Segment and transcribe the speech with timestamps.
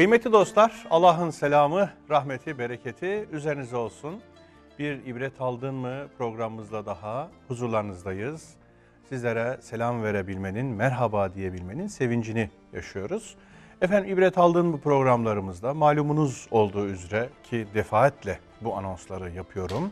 [0.00, 4.20] Kıymetli dostlar, Allah'ın selamı, rahmeti, bereketi üzerinize olsun.
[4.78, 8.48] Bir ibret aldın mı programımızda daha huzurlarınızdayız.
[9.08, 13.36] Sizlere selam verebilmenin, merhaba diyebilmenin sevincini yaşıyoruz.
[13.82, 19.90] Efendim ibret aldın mı programlarımızda malumunuz olduğu üzere ki defaatle bu anonsları yapıyorum.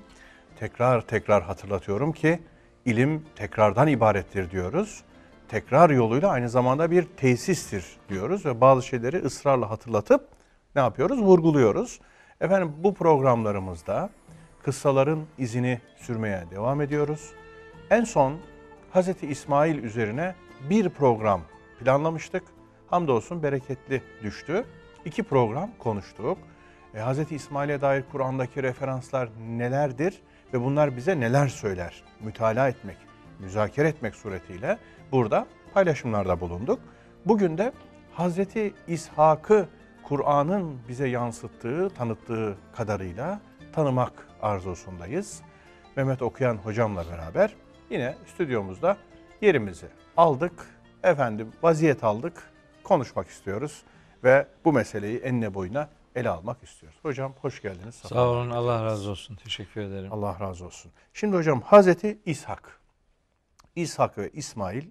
[0.58, 2.38] Tekrar tekrar hatırlatıyorum ki
[2.84, 5.04] ilim tekrardan ibarettir diyoruz
[5.48, 10.28] tekrar yoluyla aynı zamanda bir tesistir diyoruz ve bazı şeyleri ısrarla hatırlatıp
[10.74, 11.22] ne yapıyoruz?
[11.22, 12.00] Vurguluyoruz.
[12.40, 14.10] Efendim bu programlarımızda
[14.62, 17.32] kıssaların izini sürmeye devam ediyoruz.
[17.90, 18.38] En son
[18.94, 19.22] Hz.
[19.22, 20.34] İsmail üzerine
[20.70, 21.40] bir program
[21.80, 22.42] planlamıştık.
[22.86, 24.64] Hamdolsun bereketli düştü.
[25.04, 26.38] İki program konuştuk.
[26.94, 27.32] E, Hz.
[27.32, 30.22] İsmail'e dair Kur'an'daki referanslar nelerdir
[30.54, 32.02] ve bunlar bize neler söyler?
[32.20, 32.96] Mütalaa etmek,
[33.38, 34.78] müzakere etmek suretiyle
[35.12, 36.80] burada paylaşımlarda bulunduk.
[37.26, 37.72] Bugün de
[38.12, 39.68] Hazreti İshak'ı
[40.02, 43.40] Kur'an'ın bize yansıttığı, tanıttığı kadarıyla
[43.72, 45.42] tanımak arzusundayız.
[45.96, 47.54] Mehmet Okuyan hocamla beraber
[47.90, 48.96] yine stüdyomuzda
[49.40, 50.66] yerimizi aldık.
[51.02, 52.50] Efendim vaziyet aldık,
[52.84, 53.82] konuşmak istiyoruz
[54.24, 56.98] ve bu meseleyi enine boyuna ele almak istiyoruz.
[57.02, 57.94] Hocam hoş geldiniz.
[57.94, 59.36] Sağ olun Allah razı olsun.
[59.36, 60.12] Teşekkür ederim.
[60.12, 60.92] Allah razı olsun.
[61.12, 62.80] Şimdi hocam Hazreti İshak.
[63.76, 64.84] İshak ve İsmail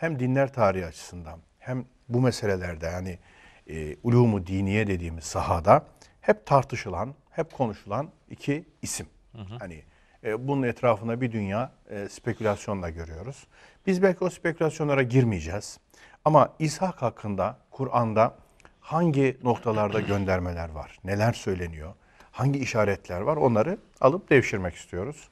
[0.00, 3.18] hem dinler tarihi açısından hem bu meselelerde yani
[3.66, 5.84] e, ulumu diniye dediğimiz sahada
[6.20, 9.06] hep tartışılan, hep konuşulan iki isim.
[9.32, 9.58] Hı hı.
[9.58, 9.82] Hani
[10.24, 13.46] e, bunun etrafında bir dünya e, spekülasyonla görüyoruz.
[13.86, 15.78] Biz belki o spekülasyonlara girmeyeceğiz.
[16.24, 18.34] Ama İshak hakkında Kur'an'da
[18.80, 21.94] hangi noktalarda göndermeler var, neler söyleniyor,
[22.30, 25.28] hangi işaretler var onları alıp devşirmek istiyoruz.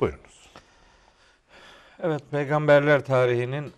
[0.00, 0.48] Buyurunuz.
[2.02, 3.72] Evet, peygamberler tarihinin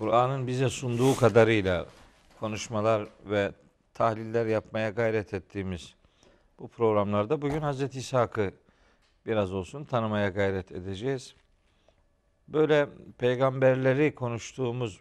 [0.00, 1.86] Kur'an'ın bize sunduğu kadarıyla
[2.40, 3.52] konuşmalar ve
[3.94, 5.94] tahliller yapmaya gayret ettiğimiz
[6.58, 7.96] bu programlarda bugün Hz.
[7.96, 8.52] İshak'ı
[9.26, 11.34] biraz olsun tanımaya gayret edeceğiz.
[12.48, 15.00] Böyle peygamberleri konuştuğumuz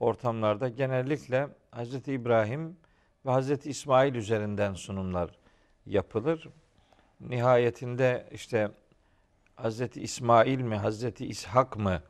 [0.00, 2.08] ortamlarda genellikle Hz.
[2.08, 2.76] İbrahim
[3.26, 3.66] ve Hz.
[3.66, 5.30] İsmail üzerinden sunumlar
[5.86, 6.48] yapılır.
[7.20, 8.70] Nihayetinde işte
[9.56, 9.96] Hz.
[9.96, 11.20] İsmail mi, Hz.
[11.20, 12.02] İshak mı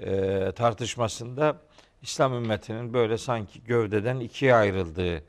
[0.00, 1.60] e, tartışmasında
[2.02, 5.22] İslam ümmetinin böyle sanki gövdeden ikiye ayrıldığı e,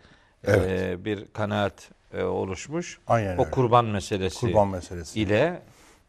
[0.44, 0.82] evet.
[0.82, 3.00] e, bir kanaat e, oluşmuş.
[3.08, 5.62] Aynen o kurban meselesi, kurban meselesi ile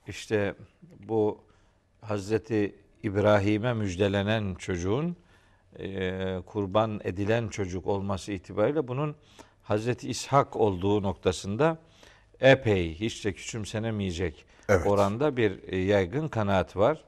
[0.06, 0.54] işte
[1.08, 1.38] bu
[2.00, 5.16] Hazreti İbrahim'e müjdelenen çocuğun
[5.78, 9.16] e, kurban edilen çocuk olması itibariyle bunun
[9.62, 11.78] Hazreti İshak olduğu noktasında
[12.40, 14.86] epey hiç de küçümsenemeyecek evet.
[14.86, 17.04] oranda bir yaygın kanaat var.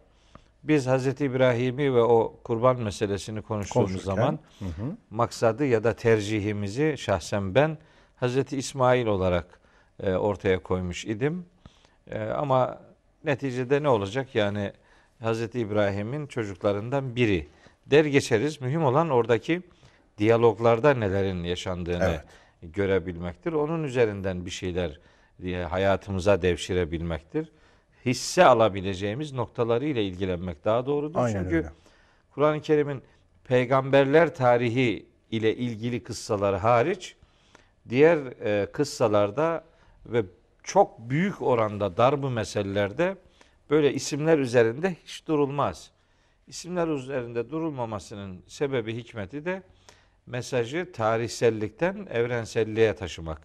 [0.63, 4.97] Biz Hazreti İbrahim'i ve o kurban meselesini konuştuğumuz Konuşurken, zaman hı hı.
[5.11, 7.79] maksadı ya da tercihimizi şahsen ben
[8.17, 9.61] Hazreti İsmail olarak
[10.03, 11.47] e, ortaya koymuş idim.
[12.11, 12.81] E, ama
[13.25, 14.35] neticede ne olacak?
[14.35, 14.73] Yani
[15.21, 17.49] Hazreti İbrahim'in çocuklarından biri
[17.87, 18.61] der geçeriz.
[18.61, 19.63] Mühim olan oradaki
[20.19, 22.25] diyaloglarda nelerin yaşandığını evet.
[22.75, 23.53] görebilmektir.
[23.53, 25.01] Onun üzerinden bir şeyler
[25.71, 27.53] hayatımıza devşirebilmektir
[28.07, 31.19] hisse alabileceğimiz noktalarıyla ilgilenmek daha doğrudur.
[31.19, 31.71] Aynen Çünkü
[32.35, 33.03] Kur'an-ı Kerim'in
[33.45, 37.17] peygamberler tarihi ile ilgili kıssaları hariç
[37.89, 39.65] diğer e, kıssalarda
[40.07, 40.25] ve
[40.63, 43.17] çok büyük oranda darbu meselelerde
[43.71, 45.91] böyle isimler üzerinde hiç durulmaz.
[46.47, 49.63] İsimler üzerinde durulmamasının sebebi hikmeti de
[50.27, 53.41] mesajı tarihsellikten evrenselliğe taşımak,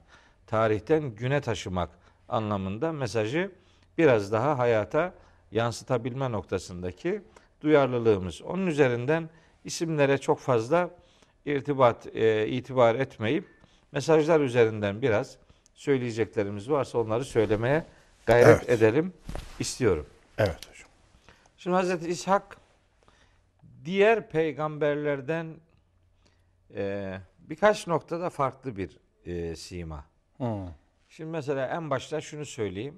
[0.48, 1.90] tarihten güne taşımak
[2.30, 3.52] anlamında mesajı
[3.98, 5.14] biraz daha hayata
[5.52, 7.22] yansıtabilme noktasındaki
[7.62, 8.42] duyarlılığımız.
[8.42, 9.30] Onun üzerinden
[9.64, 10.90] isimlere çok fazla
[11.46, 13.48] irtibat, e, itibar etmeyip
[13.92, 15.38] mesajlar üzerinden biraz
[15.74, 17.86] söyleyeceklerimiz varsa onları söylemeye
[18.26, 18.70] gayret evet.
[18.70, 19.14] edelim
[19.60, 20.08] istiyorum.
[20.38, 20.90] Evet hocam.
[21.58, 22.58] Şimdi Hazreti İshak
[23.86, 25.56] diğer peygamberlerden
[26.76, 30.06] e, birkaç noktada farklı bir e, sima.
[30.38, 30.68] Hmm.
[31.10, 32.98] Şimdi mesela en başta şunu söyleyeyim.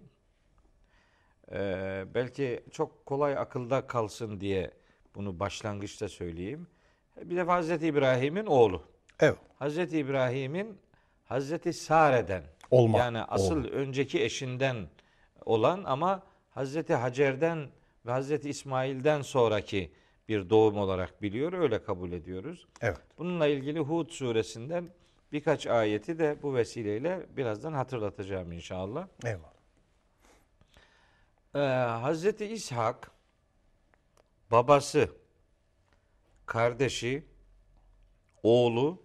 [1.51, 4.71] Ee, belki çok kolay akılda kalsın diye
[5.15, 6.68] bunu başlangıçta söyleyeyim.
[7.24, 8.83] Bir de Hazreti İbrahim'in oğlu.
[9.19, 9.38] Evet.
[9.59, 10.77] Hazreti İbrahim'in
[11.25, 12.97] Hazreti Sare'den Olma.
[12.97, 13.68] yani asıl oğlu.
[13.68, 14.88] önceki eşinden
[15.45, 17.68] olan ama Hazreti Hacer'den
[18.06, 19.91] ve Hazreti İsmail'den sonraki
[20.27, 21.53] bir doğum olarak biliyor.
[21.53, 22.68] Öyle kabul ediyoruz.
[22.81, 23.01] Evet.
[23.18, 24.89] Bununla ilgili Hud suresinden
[25.31, 29.07] birkaç ayeti de bu vesileyle birazdan hatırlatacağım inşallah.
[29.25, 29.55] Eyvallah
[31.56, 31.60] e,
[32.02, 33.12] Hazreti İshak
[34.52, 35.10] babası,
[36.46, 37.24] kardeşi,
[38.44, 39.02] oğlu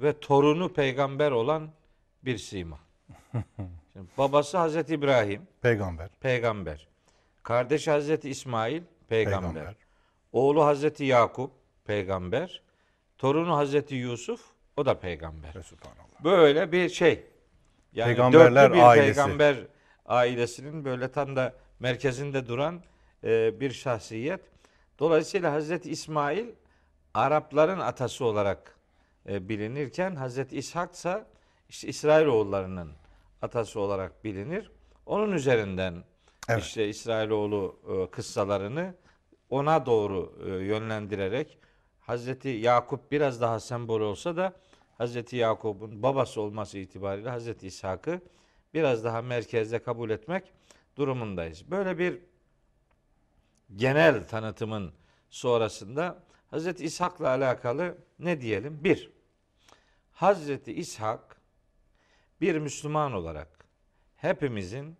[0.00, 1.70] ve torunu peygamber olan
[2.24, 2.78] bir sima.
[3.92, 6.08] Şimdi babası Hazreti İbrahim, Peygamber.
[6.20, 6.88] peygamber.
[7.42, 9.52] Kardeşi Hazreti İsmail, peygamber.
[9.52, 9.74] Peygamber.
[10.32, 11.52] Oğlu Hazreti Yakup,
[11.84, 12.62] peygamber.
[13.18, 14.40] Torunu Hazreti Yusuf,
[14.76, 15.52] o da peygamber.
[16.24, 17.26] Böyle bir şey.
[17.92, 19.06] Yani Peygamberler dörtlü bir ailesi.
[19.06, 19.56] peygamber
[20.10, 22.82] ailesinin böyle tam da merkezinde duran
[23.24, 24.40] e, bir şahsiyet.
[24.98, 26.46] Dolayısıyla Hazreti İsmail
[27.14, 28.78] Arapların atası olarak
[29.28, 31.24] e, bilinirken Hazreti İshak ise
[31.68, 32.92] işte İsrailoğullarının
[33.42, 34.70] atası olarak bilinir.
[35.06, 36.04] Onun üzerinden
[36.48, 36.62] Evet.
[36.62, 38.94] işte İsrailoğlu e, kıssalarını
[39.50, 41.58] ona doğru e, yönlendirerek
[42.00, 44.52] Hazreti Yakup biraz daha sembol olsa da
[44.98, 48.20] Hazreti Yakup'un babası olması itibariyle Hazreti İshak'ı
[48.74, 50.52] biraz daha merkezde kabul etmek
[50.96, 51.70] durumundayız.
[51.70, 52.18] Böyle bir
[53.76, 54.92] genel tanıtımın
[55.30, 58.84] sonrasında Hazreti İshak'la alakalı ne diyelim?
[58.84, 59.10] Bir,
[60.12, 61.40] Hazreti İshak
[62.40, 63.48] bir Müslüman olarak
[64.16, 64.96] hepimizin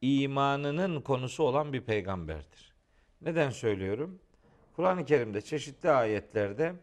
[0.00, 2.74] imanının konusu olan bir peygamberdir.
[3.20, 4.20] Neden söylüyorum?
[4.76, 6.74] Kur'an-ı Kerim'de çeşitli ayetlerde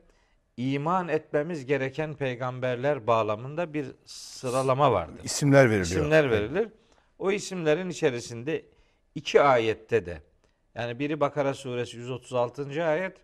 [0.58, 5.22] iman etmemiz gereken peygamberler bağlamında bir sıralama vardır.
[5.24, 5.86] İsimler veriliyor.
[5.86, 6.70] İsimler verilir.
[7.20, 8.66] O isimlerin içerisinde
[9.16, 10.22] iki ayette de
[10.76, 12.86] yani biri Bakara suresi 136.
[12.86, 13.18] ayet,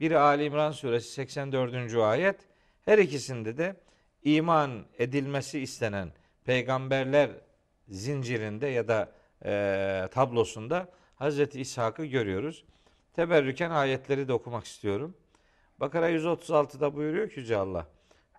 [0.00, 1.94] biri Ali İmran suresi 84.
[1.94, 2.36] ayet.
[2.84, 3.76] Her ikisinde de
[4.24, 6.12] iman edilmesi istenen
[6.44, 7.30] peygamberler
[7.88, 9.12] zincirinde ya da
[9.44, 12.64] e, tablosunda Hazreti İshak'ı görüyoruz.
[13.12, 15.14] Teberrüken ayetleri de okumak istiyorum.
[15.80, 17.86] Bakara 136'da buyuruyor ki Yüce Allah.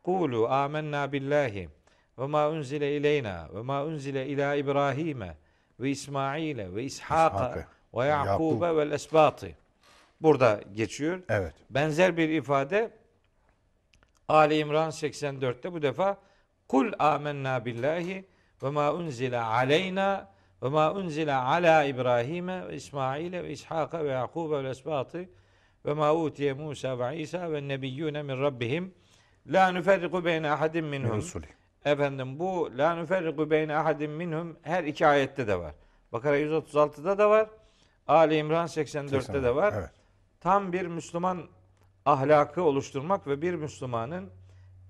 [0.04, 1.70] Kulu amennâ billahi
[2.18, 5.38] ve ma unzile ileyna ve ma unzile ila İbrahim'e
[5.80, 8.78] ve İsmail'e ve İshak'a ve Yakub'e Yakub.
[8.78, 9.52] ve esbatı.
[10.22, 11.20] Burada geçiyor.
[11.30, 11.54] Evet.
[11.70, 12.92] Benzer bir ifade
[14.28, 16.18] Ali İmran 84'te bu defa
[16.68, 18.26] Kul amennâ billahi
[18.64, 20.32] ve ma unzile aleyna
[20.64, 25.30] ve ma unzile ala İbrahim'e ve İsmail'e ve İshak'a ve Yakub'e ve esbatı
[25.86, 28.94] ve ma utiye Musa ve İsa ve nebiyyune min rabbihim
[29.48, 31.24] la nuferriku beyne ahadin minhum.
[31.86, 35.76] Efendim bu la nuferriku beyne ahadin minhum her iki ayette de var.
[36.12, 37.50] Bakara 136'da da var.
[38.08, 39.74] Ali İmran 84'te de var.
[39.78, 39.90] Evet.
[40.40, 41.42] Tam bir Müslüman
[42.06, 44.30] ahlakı oluşturmak ve bir Müslümanın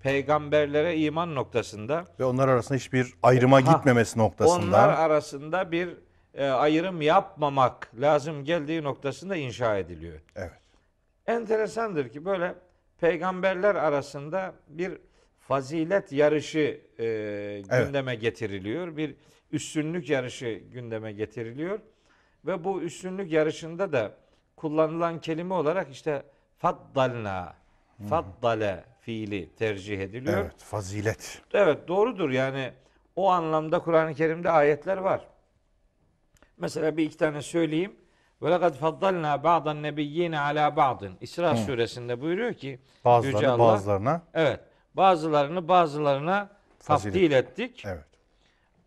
[0.02, 4.66] peygamberlere iman noktasında Ve onlar arasında hiçbir ayrıma Ha, gitmemesi noktasında.
[4.66, 5.96] onlar arasında bir
[6.34, 10.20] e, ayrım yapmamak lazım geldiği noktasında inşa ediliyor.
[10.36, 10.52] Evet.
[11.26, 12.54] Enteresandır ki böyle
[13.00, 14.98] peygamberler arasında bir
[15.40, 18.96] fazilet yarışı e, gündeme getiriliyor.
[18.96, 19.14] Bir
[19.52, 21.80] üstünlük yarışı gündeme getiriliyor.
[22.46, 24.16] Ve bu üstünlük yarışında da
[24.56, 26.22] kullanılan kelime olarak işte
[26.58, 27.54] faddalna,
[28.08, 30.38] faddale fiili tercih ediliyor.
[30.38, 30.58] Evet.
[30.58, 31.42] Fazilet.
[31.54, 32.72] Evet doğrudur yani
[33.16, 35.28] o anlamda Kur'an-ı Kerim'de ayetler var.
[36.56, 37.96] Mesela bir iki tane söyleyeyim.
[38.42, 41.12] Ve lekad faddalna ba'dan nebiyyine ala ba'dın.
[41.20, 44.22] İsra suresinde buyuruyor ki Yüce Bazılarını Allah- bazılarına.
[44.34, 44.60] evet
[44.94, 46.48] bazılarını bazılarına
[46.78, 47.82] tafdil ettik.
[47.86, 48.04] Evet.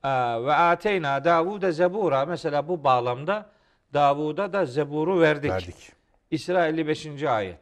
[0.03, 2.25] Aa, Ve ateyna Davud'e zebura.
[2.25, 3.49] Mesela bu bağlamda
[3.93, 5.51] Davud'a da zeburu verdik.
[5.51, 5.91] Verdik.
[6.31, 7.23] İsra 55.
[7.23, 7.59] ayet.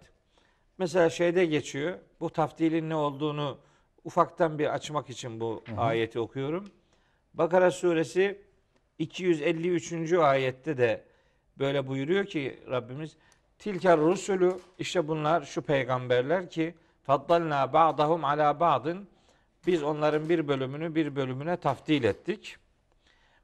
[0.78, 1.98] Mesela şeyde geçiyor.
[2.19, 3.57] Bu taftilin ne olduğunu
[4.04, 6.68] ufaktan bir açmak için bu ayeti okuyorum.
[7.33, 8.42] Bakara suresi
[9.00, 10.14] 253.
[10.14, 11.04] ayette de
[11.60, 13.18] böyle buyuruyor ki Rabbimiz
[13.60, 19.07] Tilker rusulü işte bunlar şu peygamberler ki faddalna ba'dahum ala ba'dın
[19.68, 22.57] biz onların bir bölümünü bir bölümüne taftil ettik.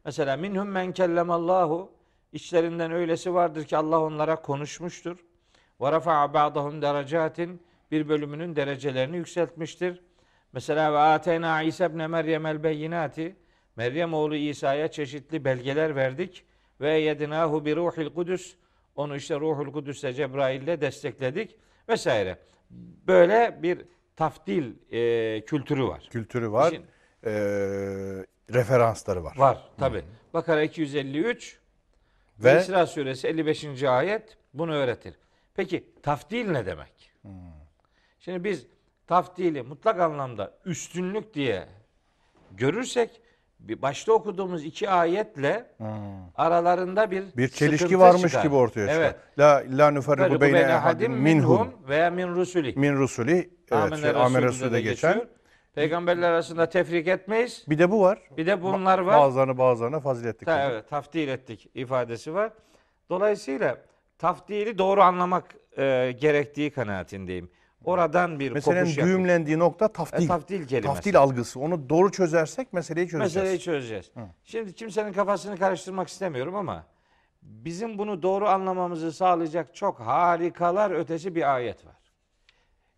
[0.06, 1.92] Mesela minhum men kellemallahu
[2.34, 5.18] içlerinden öylesi vardır ki Allah onlara konuşmuştur.
[5.82, 7.62] Ve rafa'a ba'dahum derecatin
[7.92, 10.02] bir bölümünün derecelerini yükseltmiştir.
[10.54, 13.36] Mesela ve ateyna İsa ibn Meryem el beyinati
[13.76, 16.46] Meryem oğlu İsa'ya çeşitli belgeler verdik
[16.82, 18.56] ve yedinahu bi ruhil kudüs
[18.96, 21.56] onu işte ruhul kudüs'le Cebrail'le destekledik
[21.90, 22.38] vesaire.
[23.08, 23.82] Böyle bir
[24.16, 26.08] taftil e, kültürü var.
[26.12, 26.72] Kültürü var.
[26.72, 26.86] İşin-
[27.26, 27.30] Ee,
[28.54, 29.38] referansları var.
[29.38, 30.04] Var tabi.
[30.34, 31.60] Bakara 253
[32.40, 33.84] ve, Ve İsra suresi 55.
[33.84, 35.14] ayet bunu öğretir.
[35.56, 37.12] Peki taftil ne demek?
[38.20, 38.66] Şimdi biz
[39.08, 41.68] taftili mutlak anlamda üstünlük diye
[42.52, 43.22] görürsek
[43.60, 45.66] başta okuduğumuz iki ayetle
[46.36, 48.44] aralarında bir bir çelişki varmış çıkar.
[48.44, 49.02] gibi ortaya çıkar.
[49.02, 49.16] Evet.
[49.38, 52.74] La la Feriku beyne beyne ahadin hadim minhum veya min rusuli.
[52.76, 53.50] min rusuli.
[53.72, 55.14] Evet, şey, Resulü'de de geçen.
[55.14, 55.28] geçiyor.
[55.76, 57.66] Peygamberler arasında tefrik etmeyiz.
[57.70, 58.20] Bir de bu var.
[58.38, 59.18] Bir de bunlar var.
[59.20, 62.52] Bazılarını bazılarına faziletli Ta, evet, taftil ettik ifadesi var.
[63.10, 63.78] Dolayısıyla
[64.18, 67.50] taftili doğru anlamak e, gerektiği kanaatindeyim.
[67.90, 69.18] Oradan bir Meselenin kopuş yapıyor.
[69.18, 70.24] düğümlendiği nokta taftil.
[70.24, 70.94] E, taftil kelimesi.
[70.94, 71.60] Taftil algısı.
[71.60, 73.36] Onu doğru çözersek meseleyi çözeceğiz.
[73.36, 74.12] Meseleyi çözeceğiz.
[74.44, 76.86] Şimdi kimsenin kafasını karıştırmak istemiyorum ama
[77.42, 81.96] bizim bunu doğru anlamamızı sağlayacak çok harikalar ötesi bir ayet var.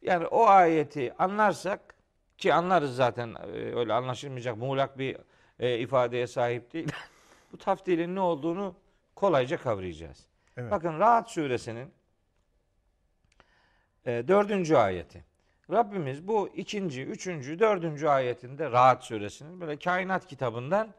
[0.02, 1.96] Yani o ayeti anlarsak
[2.38, 5.18] ki anlarız zaten e, öyle anlaşılmayacak muğlak bir
[5.60, 6.92] e, ifadeye sahip değil.
[7.52, 8.76] Bu taftilin ne olduğunu
[9.16, 10.26] kolayca kavrayacağız.
[10.58, 10.72] Evet.
[10.72, 11.92] Bakın Rahat suresinin
[14.06, 15.24] e, dördüncü ayeti.
[15.72, 20.94] Rabbimiz bu ikinci, üçüncü, dördüncü ayetinde Rahat suresinin böyle kainat kitabından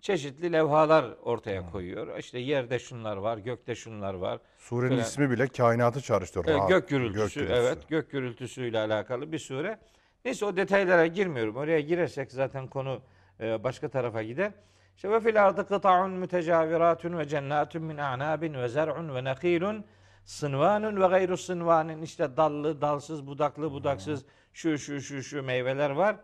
[0.00, 2.18] çeşitli levhalar ortaya koyuyor.
[2.18, 4.38] İşte yerde şunlar var, gökte şunlar var.
[4.58, 6.58] Surenin Böyle- ismi bile kainatı çağrıştırıyor.
[6.58, 9.78] Evet, gök gürültüsü, Gök evet, gök gürültüsüyle alakalı bir sure.
[10.24, 11.56] Neyse o detaylara girmiyorum.
[11.56, 13.00] Oraya girersek zaten konu
[13.40, 14.52] e, başka tarafa gider.
[14.96, 19.84] İşte ve fil ardı kıta'un mütecaviratun ve cennatun min a'nabin ve zer'un ve nakilun
[20.26, 26.16] sınvanun ve gayru sınvanin işte dallı, dalsız, budaklı, budaksız şu şu şu şu meyveler var.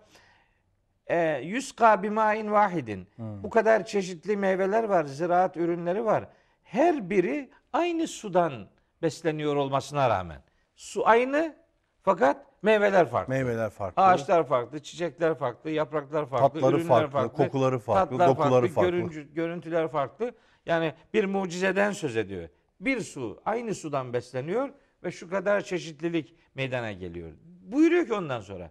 [1.07, 3.09] E, yüzka bimain vahidin.
[3.19, 6.29] Bu kadar çeşitli meyveler var, ziraat ürünleri var.
[6.63, 8.69] Her biri aynı sudan
[9.03, 10.43] besleniyor olmasına rağmen.
[10.77, 11.57] Su aynı
[12.03, 13.35] fakat meyveler farklı.
[13.35, 14.03] Meyveler farklı.
[14.03, 18.91] Ağaçlar farklı, çiçekler farklı, yapraklar farklı, Tatları ürünler farklı, kokuları farklı, tatlar dokuları farklı.
[18.91, 20.35] görüncü- görüntüler farklı.
[20.67, 22.49] Yani bir mucizeden söz ediyor.
[22.85, 24.69] Bir su aynı sudan besleniyor
[25.05, 27.33] ve şu kadar çeşitlilik meydana geliyor.
[27.63, 28.71] Buyuruyor ki ondan sonra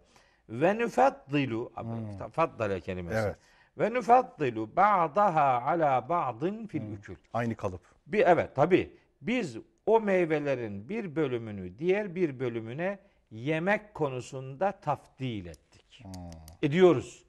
[0.49, 1.71] ve nufaddilu
[2.31, 3.17] faddale kelimesi.
[3.19, 3.25] Hmm.
[3.25, 3.37] Evet.
[3.77, 6.93] Ve nufaddilu ba'daha ala ba'din fil Hmm.
[6.93, 7.15] ükül.
[7.33, 7.81] Aynı kalıp.
[8.07, 12.99] Bir evet tabi biz o meyvelerin bir bölümünü diğer bir bölümüne
[13.31, 16.03] yemek konusunda tafdil ettik.
[16.61, 17.23] Ediyoruz.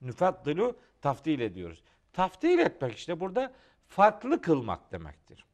[0.00, 1.82] Nüfaddilu tafdil ediyoruz.
[2.12, 3.52] Tafdil etmek işte burada
[3.88, 5.44] farklı kılmak demektir.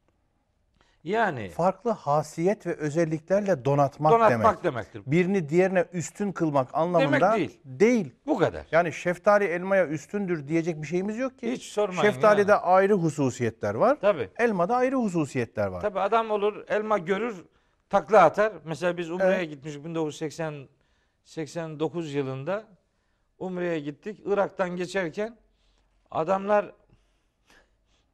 [1.04, 4.64] Yani Farklı hasiyet ve özelliklerle donatmak, donatmak demek.
[4.64, 5.02] demektir.
[5.06, 7.60] Birini diğerine üstün kılmak anlamında değil.
[7.64, 8.12] değil.
[8.26, 8.66] Bu kadar.
[8.70, 11.52] Yani şeftali elmaya üstündür diyecek bir şeyimiz yok ki.
[11.52, 12.60] Hiç sormayın Şeftalide ya.
[12.62, 14.00] ayrı hususiyetler var.
[14.00, 14.30] Tabi.
[14.38, 15.80] Elmada ayrı hususiyetler var.
[15.80, 17.44] Tabi adam olur elma görür
[17.90, 18.52] takla atar.
[18.64, 19.50] Mesela biz Umre'ye Evet.
[19.50, 20.68] gitmiştik 1980
[21.24, 22.64] 89 yılında
[23.38, 24.20] Umre'ye gittik.
[24.26, 25.36] Irak'tan geçerken
[26.10, 26.72] adamlar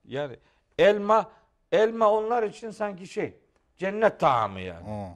[0.05, 0.37] yani
[0.79, 1.31] elma
[1.73, 3.35] elma onlar için sanki şey
[3.77, 4.87] cennet taamı yani.
[4.87, 5.15] Hı.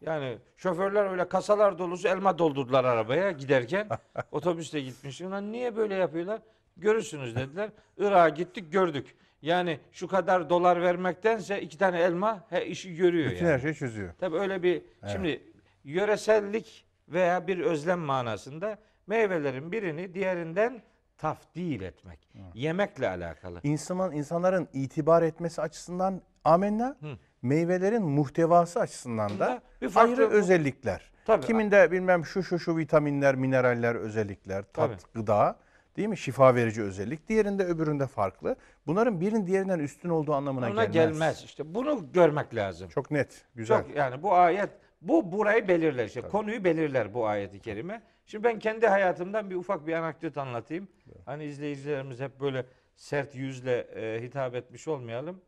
[0.00, 3.88] Yani şoförler öyle kasalar dolusu elma doldurdular arabaya giderken
[4.32, 5.20] otobüste gitmiş.
[5.20, 6.40] Ulan niye böyle yapıyorlar?
[6.76, 7.70] Görürsünüz dediler.
[7.98, 9.14] Irak'a gittik gördük.
[9.42, 13.54] Yani şu kadar dolar vermektense iki tane elma he, işi görüyor Bütün yani.
[13.54, 14.12] her şeyi çözüyor.
[14.18, 14.82] Tabii öyle bir
[15.12, 15.42] şimdi
[15.84, 20.82] yöresellik veya bir özlem manasında meyvelerin birini diğerinden
[21.18, 22.18] tafdil etmek.
[22.54, 23.60] Yemekle alakalı.
[23.62, 26.96] İnsanın, insanların itibar etmesi açısından amenna,
[27.42, 31.10] meyvelerin muhtevası açısından da Bir farklı- ayrı özellikler.
[31.26, 31.46] Tabii.
[31.46, 35.12] Kiminde bilmem şu şu şu vitaminler, mineraller, özellikler, tat, Tabii.
[35.14, 35.56] gıda,
[35.96, 36.18] değil mi?
[36.18, 37.28] Şifa verici özellik.
[37.28, 38.56] Diğerinde öbüründe farklı.
[38.86, 40.92] Bunların birinin diğerinden üstün olduğu anlamına Ona gelmez.
[41.18, 41.42] gelmez.
[41.44, 42.88] İşte bunu görmek lazım.
[42.88, 43.82] Çok net, güzel.
[43.82, 44.70] Çok yani bu ayet
[45.08, 46.20] bu burayı belirler işte.
[46.20, 48.02] Konuyu belirler bu ayeti kerime.
[48.26, 50.88] Şimdi ben kendi hayatımdan bir ufak bir anekdot anlatayım.
[51.26, 55.40] Hani izleyicilerimiz hep böyle sert yüzle e, hitap etmiş olmayalım.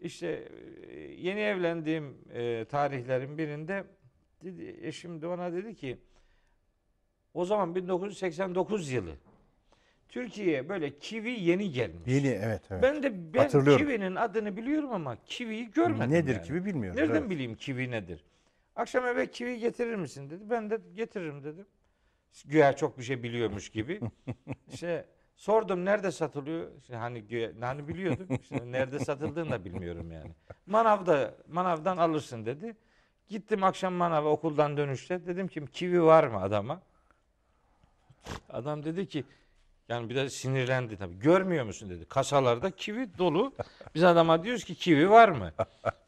[0.00, 0.48] İşte
[0.90, 3.84] e, yeni evlendiğim e, tarihlerin birinde
[4.44, 5.98] dedi, eşim de ona dedi ki
[7.34, 9.12] o zaman 1989 yılı
[10.08, 12.06] Türkiye'ye böyle kivi yeni gelmiş.
[12.06, 12.82] Yeni evet evet.
[12.82, 16.10] Ben de ben kivinin adını biliyorum ama kiviyi görmedim.
[16.10, 16.46] Nedir yani.
[16.46, 17.00] kivi bilmiyoruz.
[17.00, 17.30] Nereden evet.
[17.30, 18.24] bileyim kivi nedir?
[18.76, 20.50] Akşam eve kivi getirir misin dedi.
[20.50, 21.66] Ben de getiririm dedim.
[22.44, 24.00] Güya çok bir şey biliyormuş gibi.
[24.72, 26.70] işte sordum nerede satılıyor?
[26.78, 28.28] İşte hani güya, hani biliyordum.
[28.42, 30.30] İşte nerede satıldığını da bilmiyorum yani.
[30.66, 32.76] Manavda manavdan alırsın dedi.
[33.28, 35.26] Gittim akşam manava okuldan dönüşte.
[35.26, 36.82] Dedim ki kivi var mı adama?
[38.48, 39.24] Adam dedi ki
[39.88, 41.18] yani bir de sinirlendi tabii.
[41.18, 42.04] Görmüyor musun dedi.
[42.04, 43.52] Kasalarda kivi dolu.
[43.94, 45.52] Biz adama diyoruz ki kivi var mı?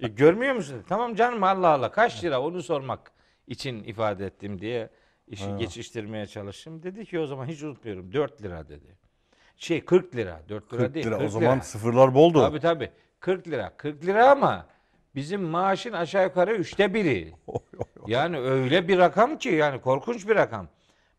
[0.01, 0.77] E, görmüyor musun?
[0.77, 0.85] dedi.
[0.89, 3.13] Tamam canım Allah Allah kaç lira onu sormak
[3.47, 4.91] için ifade ettim diye
[5.27, 6.83] işi geçiştirmeye çalıştım.
[6.83, 8.97] Dedi ki o zaman hiç unutmuyorum 4 lira dedi.
[9.57, 10.43] Şey 40 lira.
[10.49, 11.07] 4 lira 40 değil.
[11.07, 11.19] lira.
[11.19, 12.41] 40 O zaman sıfırlar boldu.
[12.41, 12.91] Tabii tabii.
[13.21, 13.73] 40 lira.
[13.77, 14.67] 40 lira ama
[15.15, 17.35] bizim maaşın aşağı yukarı üçte biri.
[18.07, 20.69] Yani öyle bir rakam ki yani korkunç bir rakam.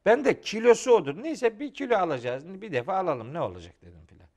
[0.08, 1.24] Ben de kilosu odur.
[1.24, 2.62] Neyse bir kilo alacağız.
[2.62, 4.28] Bir defa alalım ne olacak dedim filan.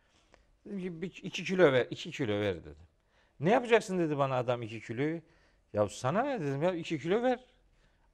[0.67, 2.87] Dedim ki iki kilo ver, iki kilo ver dedim.
[3.41, 5.21] Ne yapacaksın dedi bana adam iki kiloyu.
[5.73, 7.41] Ya sana ne dedim ya iki kilo ver.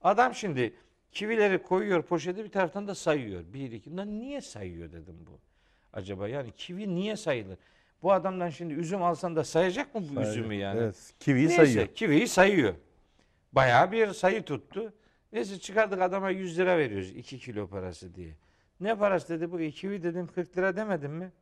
[0.03, 0.75] Adam şimdi
[1.13, 3.45] kivileri koyuyor poşete bir taraftan da sayıyor.
[3.53, 3.97] Bir iki.
[3.97, 5.39] Lan niye sayıyor dedim bu.
[5.93, 7.59] Acaba yani kivi niye sayılır?
[8.03, 10.81] Bu adamdan şimdi üzüm alsan da sayacak mı bu üzümü yani?
[10.81, 11.15] Evet.
[11.21, 11.87] Kiviyi Neyse, sayıyor.
[11.87, 12.75] kiviyi sayıyor.
[13.53, 14.93] Bayağı bir sayı tuttu.
[15.37, 18.35] Neyse çıkardık adama 100 lira veriyoruz 2 kilo parası diye.
[18.81, 21.33] Ne parası dedi bu kivi dedim 40 lira demedim mi?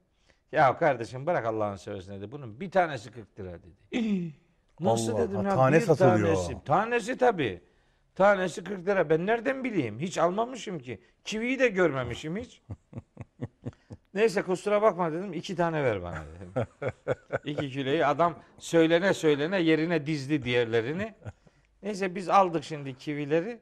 [0.53, 2.33] Ya kardeşim bırak Allah'ın seversen dedi.
[2.33, 4.33] Bunun bir tanesi 40 lira dedi.
[4.81, 5.55] Nasıl Allah dedim Allah, ya?
[5.55, 6.35] tane bir satılıyor.
[6.35, 7.63] Tanesi, tanesi tabii.
[8.15, 9.11] Tanesi 40 lira.
[9.11, 9.99] Ben nereden bileyim?
[9.99, 11.01] Hiç almamışım ki.
[11.25, 12.63] Kiviyi de görmemişim hiç.
[14.15, 15.33] Neyse kusura bakma dedim.
[15.33, 16.67] iki tane ver bana dedim.
[17.45, 21.15] İki kiloyu adam söylene söylene yerine dizdi diğerlerini.
[21.83, 23.61] Neyse biz aldık şimdi kivileri.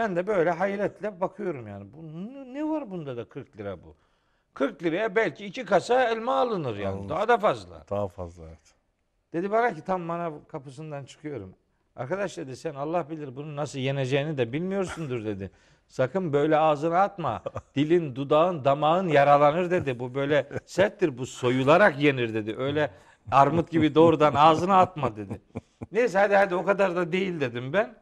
[0.00, 1.86] Ben de böyle hayretle bakıyorum yani.
[1.92, 2.02] Bu
[2.54, 3.96] ne- var bunda da 40 lira bu?
[4.54, 6.96] 40 liraya belki iki kasa elma alınır yani.
[6.96, 7.08] Alınır.
[7.08, 7.84] Daha da fazla.
[7.90, 8.74] Daha fazla evet.
[9.32, 11.54] Dedi bana ki tam bana kapısından çıkıyorum.
[11.96, 15.50] Arkadaş dedi sen Allah bilir bunu nasıl yeneceğini de bilmiyorsundur dedi.
[15.88, 17.42] Sakın böyle ağzına atma.
[17.74, 19.98] Dilin, dudağın, damağın yaralanır dedi.
[19.98, 22.56] Bu böyle serttir bu soyularak yenir dedi.
[22.58, 22.90] Öyle
[23.32, 25.40] armut gibi doğrudan ağzına atma dedi.
[25.92, 27.94] Neyse hadi hadi o kadar da değil dedim ben.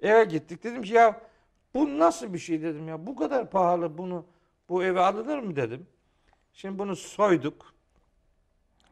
[0.00, 1.27] Eve gittik dedim ki ya
[1.74, 3.06] bu nasıl bir şey dedim ya.
[3.06, 4.24] Bu kadar pahalı bunu
[4.68, 5.86] bu eve alınır mı dedim.
[6.52, 7.74] Şimdi bunu soyduk.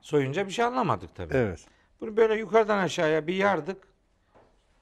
[0.00, 1.34] Soyunca bir şey anlamadık tabii.
[1.36, 1.66] Evet.
[2.00, 3.86] Bunu böyle yukarıdan aşağıya bir yardık.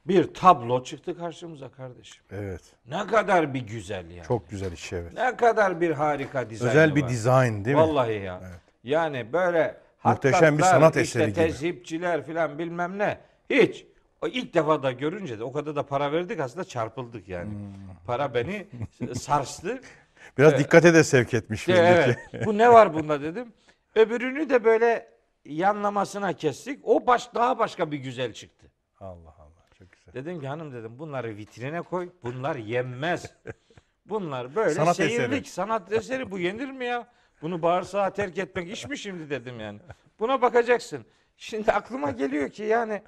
[0.06, 2.24] Bir tablo çıktı karşımıza kardeşim.
[2.30, 2.62] Evet.
[2.86, 4.26] Ne kadar bir güzel yani.
[4.26, 5.12] Çok güzel iş evet.
[5.14, 7.08] Ne kadar bir harika dizayn Özel bir var.
[7.08, 7.82] dizayn değil mi?
[7.82, 8.40] Vallahi ya.
[8.42, 8.60] Evet.
[8.84, 11.34] Yani böyle Muhteşem bir sanat işte eseri gibi.
[11.34, 13.18] tezhipçiler filan bilmem ne.
[13.50, 13.86] Hiç.
[14.28, 17.50] İlk defa da görünce de o kadar da para verdik aslında çarpıldık yani.
[17.50, 17.72] Hmm.
[18.06, 18.66] Para beni
[19.14, 19.80] sarstı.
[20.38, 20.64] Biraz Evet.
[20.64, 22.18] dikkate de sevk etmiş belli evet.
[22.46, 23.52] Bu ne var bunda dedim.
[23.94, 25.08] Öbürünü de böyle
[25.44, 26.80] yanlamasına kestik.
[26.82, 28.66] O baş daha başka bir güzel çıktı.
[29.00, 30.14] Allah Allah çok güzel.
[30.14, 32.10] Dedim ki hanım dedim bunları vitrine koy.
[32.22, 33.32] Bunlar yenmez.
[34.06, 35.44] Bunlar böyle Sanat seyirlik, eseri.
[35.44, 36.30] sanat eseri.
[36.30, 37.06] Bu yenir mi ya?
[37.42, 39.78] Bunu bağırsağa terk etmek iş mi şimdi dedim yani.
[40.20, 41.04] Buna bakacaksın.
[41.36, 43.02] Şimdi aklıma geliyor ki yani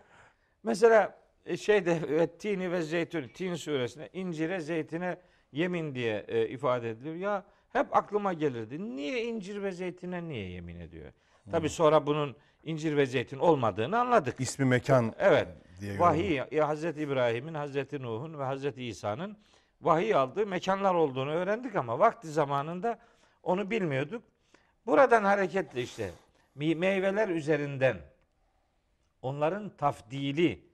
[0.67, 5.17] mesela e, şeyde tini ve zeytun tin suresinde incire zeytine
[5.53, 7.17] yemin diye e, ifade ediliyor.
[7.17, 8.97] Ya hep aklıma gelirdi.
[8.97, 11.13] Niye incir ve zeytine niye yemin ediyor?
[11.51, 14.41] Tabii sonra bunun incir ve zeytin olmadığını anladık.
[14.41, 15.49] İsmi mekan Evet.
[15.81, 16.11] diye yorumluyor.
[16.15, 19.37] Vahiy ya Hazreti İbrahim'in, Hazreti Nuh'un ve Hazreti İsa'nın
[19.81, 22.99] vahiy aldığı mekanlar olduğunu öğrendik ama vakti zamanında
[23.43, 24.23] onu bilmiyorduk.
[24.87, 26.11] Buradan hareketle işte
[26.55, 27.97] meyveler üzerinden
[29.27, 30.65] onların tafdili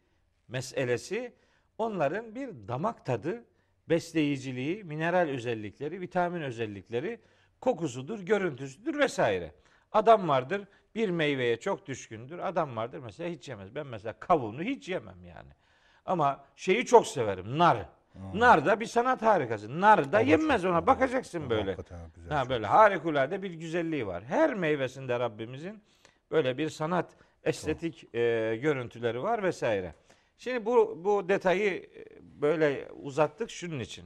[0.49, 1.33] meselesi
[1.79, 3.45] onların bir damak tadı,
[3.89, 7.21] besleyiciliği, mineral özellikleri, vitamin özellikleri,
[7.61, 9.55] kokusudur, görüntüsüdür vesaire.
[9.93, 12.39] Adam vardır bir meyveye çok düşkündür.
[12.39, 13.75] Adam vardır mesela hiç yemez.
[13.75, 15.51] Ben mesela kavunu hiç yemem yani.
[16.07, 17.59] Ama şeyi çok severim.
[17.59, 17.89] Nar.
[18.35, 19.81] Nar da bir sanat harikası.
[19.81, 20.87] Nar da da yenmez ona.
[20.87, 21.77] Bakacaksın böyle.
[22.29, 24.25] Ha böyle harikulade bir güzelliği var.
[24.25, 25.83] Her meyvesinde Rabbimizin
[26.31, 29.95] böyle bir sanat estetik e, görüntüleri var vesaire.
[30.39, 34.05] Şimdi bu bu detayı e, böyle uzattık şunun için.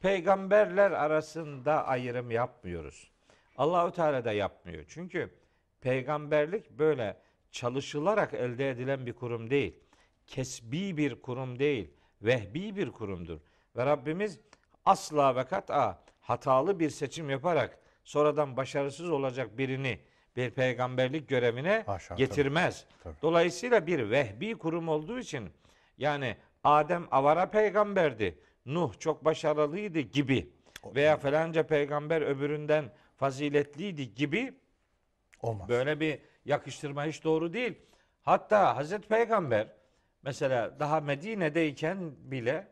[0.00, 3.10] Peygamberler arasında ayrım yapmıyoruz.
[3.56, 4.84] Allahu Teala da yapmıyor.
[4.88, 5.30] Çünkü
[5.80, 7.16] peygamberlik böyle
[7.52, 9.74] çalışılarak elde edilen bir kurum değil.
[10.26, 11.90] Kesbi bir kurum değil.
[12.22, 13.40] Vehbi bir kurumdur.
[13.76, 14.38] Ve Rabbimiz
[14.84, 19.98] asla ve kat'a hatalı bir seçim yaparak sonradan başarısız olacak birini
[20.38, 22.84] bir peygamberlik görevine Haşa, getirmez.
[23.04, 23.14] tabii.
[23.22, 25.50] Dolayısıyla bir vehbi kurum olduğu için
[25.98, 28.38] yani Adem avara peygamberdi.
[28.66, 30.50] Nuh çok başarılıydı gibi
[30.94, 32.84] veya falanca peygamber öbüründen
[33.16, 34.54] faziletliydi gibi
[35.42, 35.68] Olmaz.
[35.68, 37.74] Böyle bir yakıştırma hiç doğru değil.
[38.22, 39.68] Hatta Hazreti Peygamber
[40.22, 42.68] mesela daha Medine'deyken bile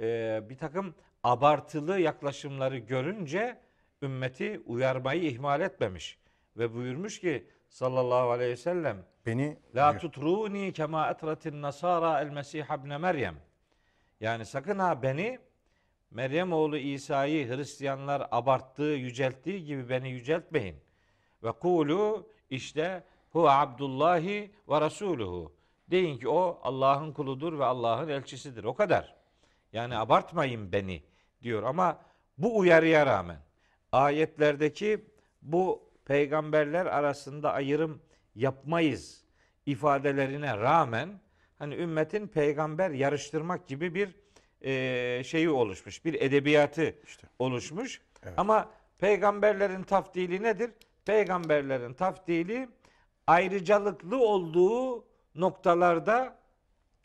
[0.00, 3.58] e, bir takım abartılı yaklaşımları görünce
[4.02, 6.21] ümmeti uyarmayı ihmal etmemiş.
[6.56, 12.64] Ve buyurmuş ki sallallahu aleyhi ve sellem Beni La tutruni kema etratin nasara el mesih
[12.64, 13.36] ibne Meryem.
[14.20, 15.38] Yani sakın ha beni
[16.10, 20.76] Meryem oğlu İsa'yı Hristiyanlar abarttığı, yücelttiği gibi beni yüceltmeyin.
[21.42, 25.52] Ve kulu işte hu abdullahi ve rasuluhu.
[25.90, 28.64] Deyin ki o Allah'ın kuludur ve Allah'ın elçisidir.
[28.64, 29.14] O kadar.
[29.72, 31.02] Yani abartmayın beni
[31.42, 32.00] diyor ama
[32.38, 33.38] bu uyarıya rağmen
[33.92, 35.04] ayetlerdeki
[35.42, 38.02] bu peygamberler arasında ayrım
[38.34, 39.24] yapmayız
[39.66, 41.20] ifadelerine rağmen
[41.58, 44.14] hani ümmetin peygamber yarıştırmak gibi bir
[44.64, 46.04] e, şeyi oluşmuş.
[46.04, 47.26] Bir edebiyatı İşte.
[47.38, 48.00] oluşmuş.
[48.22, 48.34] Evet.
[48.36, 50.70] Ama peygamberlerin tafdili nedir?
[51.04, 52.68] Peygamberlerin tafdili
[53.26, 56.36] ayrıcalıklı olduğu noktalarda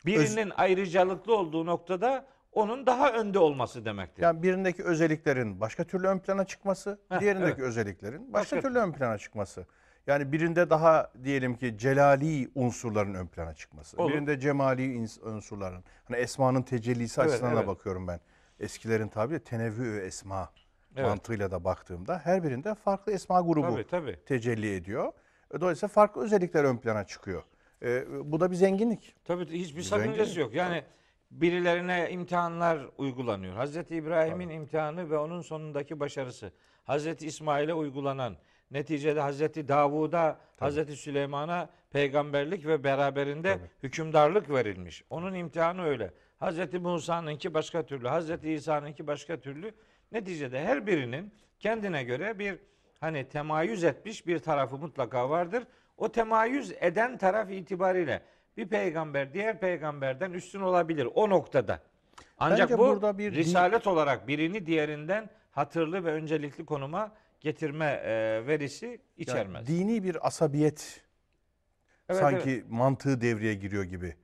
[0.06, 4.22] birinin ayrıcalıklı olduğu noktada onun daha önde olması demektir.
[4.22, 7.68] Yani birindeki özelliklerin başka türlü ön plana çıkması, Heh, diğerindeki evet.
[7.68, 9.66] özelliklerin başka, Başka- türlü ön plana çıkması.
[10.06, 14.02] Yani birinde daha diyelim ki celali unsurların ön plana çıkması.
[14.02, 14.12] Olur.
[14.12, 15.84] Birinde cemali unsurların.
[16.04, 17.62] Hani esmanın tecellisi Evet, açısından evet.
[17.62, 18.20] da bakıyorum ben.
[18.60, 20.50] Eskilerin tabiri tenevvü esma
[20.96, 21.06] Evet.
[21.08, 24.18] mantığıyla da baktığımda her birinde farklı esma grubu Tabii tabii.
[24.26, 25.12] tecelli ediyor.
[25.60, 27.42] Dolayısıyla farklı özellikler ön plana çıkıyor.
[27.82, 29.14] Ee, bu da bir zenginlik.
[29.24, 30.54] Tabii hiçbir sakıncası yok.
[30.54, 30.84] Yani
[31.30, 33.54] birilerine imtihanlar uygulanıyor.
[33.54, 36.52] Hazreti İbrahim'in imtihanı ve onun sonundaki başarısı.
[36.84, 38.36] Hazreti İsmail'e uygulanan,
[38.70, 45.04] neticede Hazreti Davud'a, Hazreti Süleyman'a peygamberlik ve beraberinde hükümdarlık verilmiş.
[45.10, 46.14] Onun imtihanı öyle.
[46.38, 49.72] Hazreti Musa'nınki başka türlü, Hazreti İsa'nınki başka türlü.
[50.12, 52.58] Neticede her birinin kendine göre bir
[53.00, 55.64] hani temayüz etmiş bir tarafı mutlaka vardır.
[55.96, 58.22] O temayüz eden taraf itibariyle
[58.58, 61.80] bir peygamber diğer peygamberden üstün olabilir o noktada.
[62.38, 67.84] Ancak Bence bu burada bir din- risalet olarak birini diğerinden hatırlı ve öncelikli konuma getirme
[68.04, 69.66] e, verisi Yani içermez.
[69.66, 71.04] dini bir asabiyet
[72.08, 72.64] Evet, sanki evet.
[72.68, 74.16] mantığı devreye giriyor gibi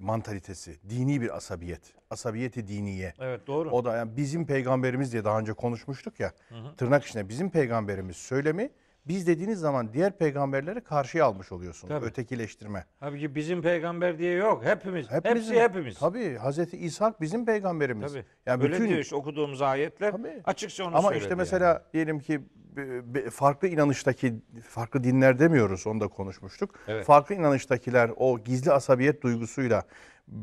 [0.00, 0.90] mantalitesi.
[0.90, 1.94] Dini bir asabiyet.
[2.10, 3.14] Asabiyeti diniye.
[3.18, 3.70] Evet doğru.
[3.70, 6.32] O da yani bizim peygamberimiz diye daha önce konuşmuştuk ya.
[6.76, 8.70] Tırnak içinde bizim peygamberimiz söylemi
[9.06, 11.88] biz dediğiniz zaman diğer peygamberleri karşıya almış oluyorsun.
[11.88, 12.06] Tabii.
[12.06, 12.84] Ötekileştirme.
[13.00, 14.64] Tabii bizim peygamber diye yok.
[14.64, 15.06] Hepimiz.
[15.06, 15.98] Hepimizin- hepsi hepimiz.
[15.98, 18.12] Tabii Hazreti İshak bizim peygamberimiz.
[18.12, 18.24] Tabii.
[18.46, 20.40] Yani Böyle bütün diyor işte okuduğumuz ayetler Tabii.
[20.44, 21.38] açıkça onu Ama işte yani.
[21.38, 22.40] mesela diyelim ki
[23.30, 24.34] farklı inanıştaki
[24.68, 26.74] farklı dinler demiyoruz onu da konuşmuştuk.
[26.88, 27.06] Evet.
[27.06, 29.82] Farklı inanıştakiler o gizli asabiyet duygusuyla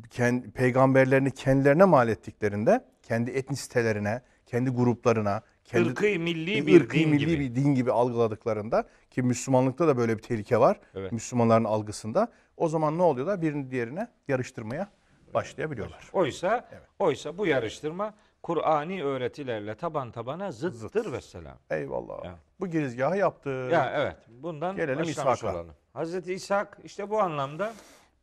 [0.09, 7.09] kend, peygamberlerini kendilerine mal ettiklerinde kendi etnisitelerine, kendi gruplarına, kendi Irkı milli bir ırkı din
[7.09, 7.39] milli gibi.
[7.39, 10.79] bir din gibi algıladıklarında ki Müslümanlıkta da böyle bir tehlike var.
[10.95, 11.11] Evet.
[11.11, 12.31] Müslümanların algısında.
[12.57, 13.41] O zaman ne oluyorlar?
[13.41, 14.89] Birini diğerine yarıştırmaya
[15.33, 16.09] başlayabiliyorlar.
[16.13, 21.57] Oysa oysa bu yarıştırma Kur'ani öğretilerle taban tabana zıttır vesselam.
[21.69, 22.25] Eyvallah.
[22.25, 22.35] Ya.
[22.59, 23.49] Bu girizgahı yaptı.
[23.49, 24.17] Ya evet.
[24.29, 25.65] Bundan Gelelim İshak'a.
[25.93, 27.73] Hazreti İshak işte bu anlamda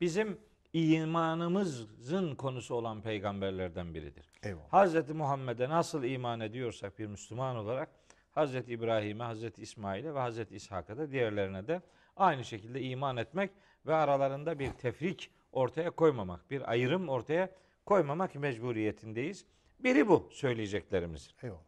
[0.01, 0.39] bizim
[0.77, 4.31] imanımızın konusu olan peygamberlerden biridir.
[4.43, 4.73] Eyvallah.
[4.73, 7.89] Hazreti Muhammed'e nasıl iman ediyorsak bir Müslüman olarak
[8.31, 11.83] Hazreti İbrahim'e, Hazreti İsmail'e ve Hazreti İshak'a da diğerlerine de
[12.17, 13.51] aynı şekilde iman etmek
[13.87, 17.51] ve aralarında bir tefrik ortaya koymamak, bir ayrım ortaya
[17.87, 19.45] koymamak mecburiyetindeyiz.
[19.81, 21.35] Biri bu söyleyeceklerimiz.
[21.43, 21.61] Eyvallah.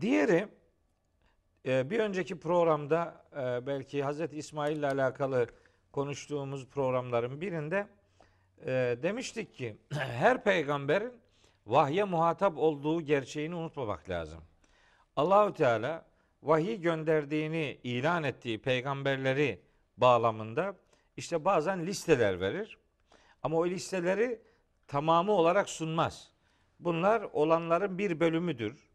[0.00, 0.48] Diğeri
[1.66, 5.46] e, bir önceki programda e, belki Hazreti İsmail ile alakalı
[5.96, 7.86] konuştuğumuz programların birinde
[8.66, 11.12] e, demiştik ki her peygamberin
[11.66, 14.40] vahye muhatap olduğu gerçeğini unutmamak lazım.
[15.16, 16.04] Allahü Teala
[16.42, 19.60] vahiy gönderdiğini ilan ettiği peygamberleri
[19.96, 20.76] bağlamında
[21.16, 22.78] işte bazen listeler verir.
[23.42, 24.40] Ama o listeleri
[24.86, 26.32] tamamı olarak sunmaz.
[26.80, 28.88] Bunlar olanların bir bölümüdür.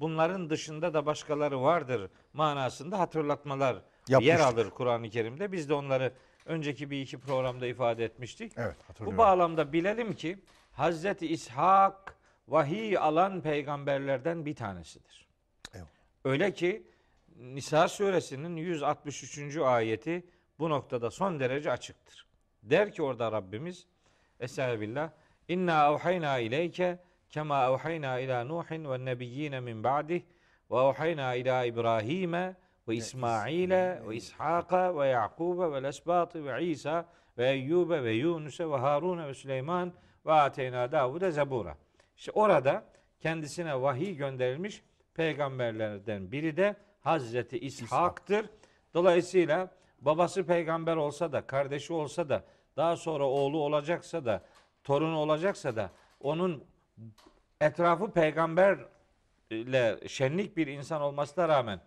[0.00, 3.74] Bunların dışında da başkaları vardır manasında hatırlatmalar
[4.08, 4.40] yer Yapmıştık.
[4.40, 5.52] alır Kur'an-ı Kerim'de.
[5.52, 6.12] Biz de onları
[6.46, 8.52] önceki bir iki programda ifade etmiştik.
[8.56, 9.18] Evet Bu hatırlıyorum.
[9.18, 10.38] bağlamda bilelim ki
[10.72, 12.16] Hazreti İshak
[12.48, 15.26] vahiy alan peygamberlerden bir tanesidir.
[15.74, 15.88] Eyvallah.
[16.24, 16.82] Öyle ki
[17.36, 19.56] Nisa suresinin 163.
[19.56, 20.26] ayeti
[20.58, 22.26] bu noktada son derece açıktır.
[22.62, 23.86] Der ki orada Rabbimiz
[24.40, 25.10] Estağfirullah
[25.48, 26.98] İnna evhayna ileyke
[27.30, 30.22] kema evhayna ila Nuhin ve nebiyyine min ba'dih
[30.70, 32.56] ve evhayna ila İbrahim'e
[32.88, 37.06] ve İsmail'e ve İshak'a ve Yakub'e ve Lesbat'ı ve İsa
[37.38, 39.92] ve Eyyub'e ve Yunus'e ve Harun'e ve Süleyman
[40.26, 41.76] ve Ateyna Davud'e Zebura.
[42.16, 42.84] İşte orada
[43.20, 44.82] kendisine vahiy gönderilmiş
[45.14, 48.50] peygamberlerden biri de Hazreti İshak'tır.
[48.94, 52.44] Dolayısıyla babası peygamber olsa da, kardeşi olsa da,
[52.76, 54.42] daha sonra oğlu olacaksa da,
[54.84, 55.90] torunu olacaksa da
[56.20, 56.64] onun
[57.60, 61.80] etrafı peygamberle şenlik bir insan olmasına rağmen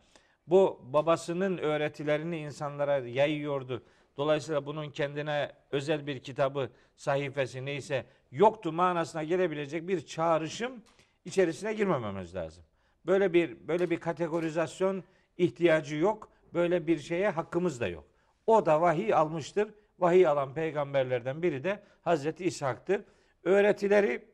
[0.48, 3.84] bu babasının öğretilerini insanlara yayıyordu.
[4.18, 10.84] Dolayısıyla bunun kendine özel bir kitabı, sayfası neyse yoktu manasına gelebilecek bir çağrışım
[11.26, 12.64] içerisine girmememiz lazım.
[13.06, 15.04] Böyle bir böyle bir kategorizasyon
[15.38, 16.30] ihtiyacı yok.
[16.54, 18.04] Böyle bir şeye hakkımız da yok.
[18.48, 19.74] O da vahiy almıştır.
[20.00, 23.02] Vahiy alan peygamberlerden biri de Hazreti İshak'tır.
[23.44, 24.26] Öğretileri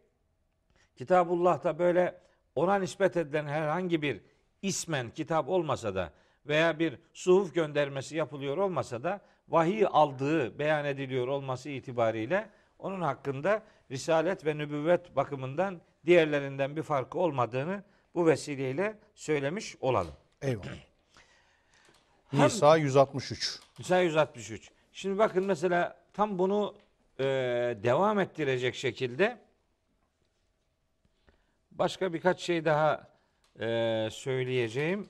[0.95, 2.21] Kitabullah'ta böyle
[2.55, 4.21] ona nispet edilen herhangi bir
[4.61, 6.11] ismen kitap olmasa da
[6.47, 13.63] veya bir suhuf göndermesi yapılıyor olmasa da vahiy aldığı beyan ediliyor olması itibariyle onun hakkında
[13.91, 17.83] risalet ve nübüvvet bakımından diğerlerinden bir farkı olmadığını
[18.15, 20.13] bu vesileyle söylemiş olalım.
[20.41, 20.91] Eyvallah.
[22.33, 23.59] Nisa 163.
[23.79, 24.71] Nisa 163.
[24.93, 26.75] Şimdi bakın mesela tam bunu
[27.19, 27.23] e,
[27.83, 29.37] devam ettirecek şekilde
[31.71, 33.07] başka birkaç şey daha
[33.59, 35.09] e, söyleyeceğim.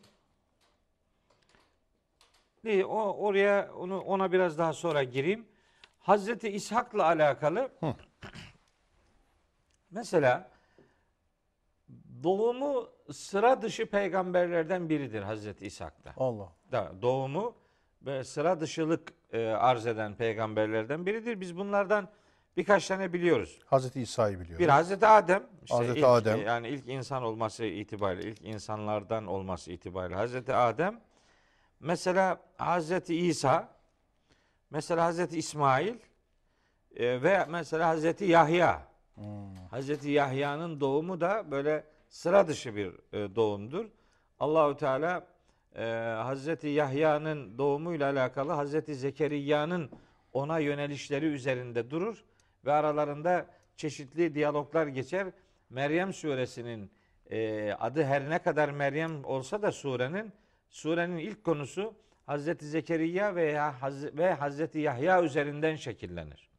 [2.64, 5.48] Değil, o oraya onu ona biraz daha sonra gireyim.
[6.00, 7.72] Hazreti İshak'la alakalı
[9.92, 10.52] mesela
[12.24, 16.14] doğumu sıra dışı peygamberlerden biridir Hazreti İshak'ta.
[16.18, 16.50] Allah.
[16.72, 17.56] Da, doğumu
[18.02, 21.42] ve sıra dışılık e, arz eden peygamberlerden biridir.
[21.42, 22.10] Biz bunlardan
[22.58, 23.60] birkaç tane biliyoruz.
[23.66, 24.60] Hazreti İsa'yı biliyoruz.
[24.60, 25.44] Bir Hazreti Adem.
[25.64, 26.40] işte Hazreti ilk, Adem.
[26.40, 31.02] e, Yani ilk insan olması itibariyle, ilk insanlardan olması itibariyle Hazreti Adem.
[31.80, 33.70] Mesela Hazreti İsa,
[34.70, 35.96] mesela Hazreti İsmail
[36.96, 38.82] e, ve mesela Hazreti Yahya.
[39.16, 39.56] Hmm.
[39.72, 43.86] Hazreti Yahya'nın doğumu da böyle sıra dışı bir e, doğumdur.
[44.40, 45.28] Allahü Teala
[45.76, 45.84] e,
[46.24, 49.90] Hazreti Yahya'nın doğumuyla alakalı Hazreti Zekeriya'nın
[50.34, 52.24] ona yönelişleri üzerinde durur
[52.66, 53.46] ve aralarında
[53.76, 55.28] çeşitli diyaloglar geçer.
[55.70, 56.92] Meryem suresinin
[57.30, 60.32] e, adı her ne kadar Meryem olsa da surenin
[60.70, 61.94] surenin ilk konusu
[62.26, 66.50] Hazreti Zekeriya veya Haz- ve Hazreti Yahya üzerinden şekillenir.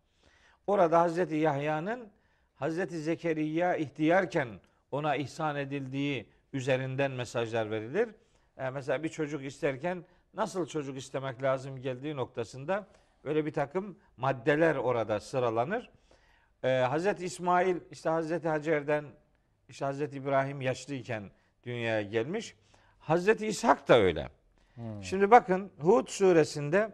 [0.67, 2.09] Orada Hazreti Yahya'nın
[2.55, 4.49] Hazreti Zekeriya ihtiyarken
[4.91, 8.09] ona ihsan edildiği üzerinden mesajlar verilir.
[8.57, 12.87] E, mesela bir çocuk isterken nasıl çocuk istemek lazım geldiği noktasında
[13.25, 15.91] böyle bir takım maddeler orada sıralanır.
[16.63, 19.05] E, Hazreti İsmail işte Hazreti Hacer'den
[19.69, 21.31] işte Hazreti İbrahim yaşlıyken
[21.65, 22.57] dünyaya gelmiş.
[22.99, 24.29] Hazreti İshak da öyle.
[25.03, 26.93] Şimdi bakın Hud suresinde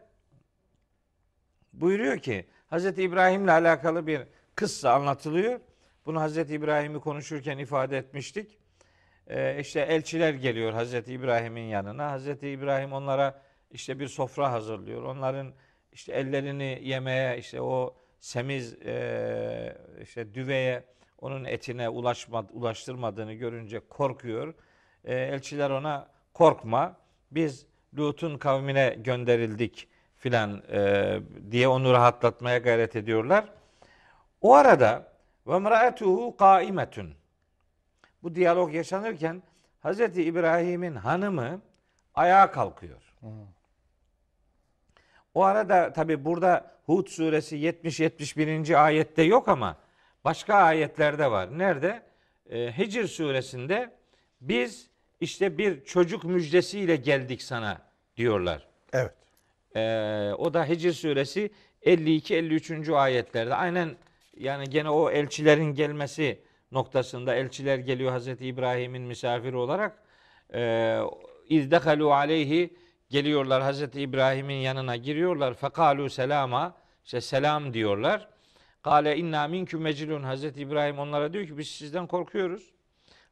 [1.72, 4.22] buyuruyor ki Hazreti İbrahim'le alakalı bir
[4.54, 5.60] kıssa anlatılıyor.
[6.06, 8.58] Bunu Hazreti İbrahim'i konuşurken ifade etmiştik.
[9.26, 12.10] Ee, işte elçiler geliyor Hazreti İbrahim'in yanına.
[12.10, 15.02] Hazreti İbrahim onlara işte bir sofra hazırlıyor.
[15.02, 15.52] Onların
[15.98, 20.84] işte ellerini yemeye işte o semiz e, işte düveye
[21.18, 24.54] onun etine ulaşma, ulaştırmadığını görünce korkuyor.
[25.04, 26.96] E, elçiler ona korkma
[27.30, 27.66] biz
[27.98, 33.44] Lut'un kavmine gönderildik filan e, diye onu rahatlatmaya gayret ediyorlar.
[34.40, 35.12] O arada
[35.46, 37.14] ve mraetuhu kaimetun.
[38.22, 39.42] Bu diyalog yaşanırken
[39.80, 41.60] Hazreti İbrahim'in hanımı
[42.14, 43.14] ayağa kalkıyor.
[45.38, 48.76] O arada tabi burada Hud suresi 70-71.
[48.76, 49.76] ayette yok ama
[50.24, 51.58] başka ayetlerde var.
[51.58, 52.02] Nerede?
[52.50, 53.90] Ee, Hicr suresinde
[54.40, 57.82] biz işte bir çocuk müjdesiyle geldik sana
[58.16, 58.68] diyorlar.
[58.92, 59.14] Evet.
[59.76, 61.50] Ee, o da Hicr suresi
[61.82, 62.94] 52-53.
[62.96, 63.54] ayetlerde.
[63.54, 63.96] Aynen
[64.36, 66.38] yani gene o elçilerin gelmesi
[66.72, 70.02] noktasında elçiler geliyor Hazreti İbrahim'in misafiri olarak.
[70.54, 71.00] Ee,
[71.48, 72.76] İzdekalu aleyhi
[73.10, 75.54] geliyorlar Hazreti İbrahim'in yanına giriyorlar.
[75.54, 78.28] Fekalu selama işte selam diyorlar.
[78.82, 82.72] Kale inna minküm mecilun Hazreti İbrahim onlara diyor ki biz sizden korkuyoruz.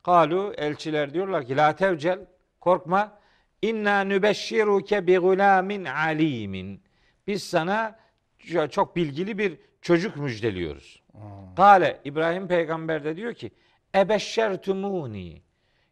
[0.02, 2.26] Kalu elçiler diyorlar ki la tevcel
[2.60, 3.18] korkma.
[3.62, 6.82] İnna nübeşşiruke bi gulamin alimin.
[7.26, 7.98] Biz sana
[8.70, 11.02] çok bilgili bir çocuk müjdeliyoruz.
[11.56, 13.50] Kale İbrahim peygamber de diyor ki
[13.94, 15.42] ebeşşertumuni.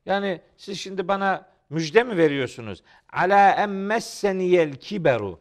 [0.06, 2.82] Yani siz şimdi bana müjde mi veriyorsunuz?
[3.12, 5.40] Ala emmesseniyel kiberu.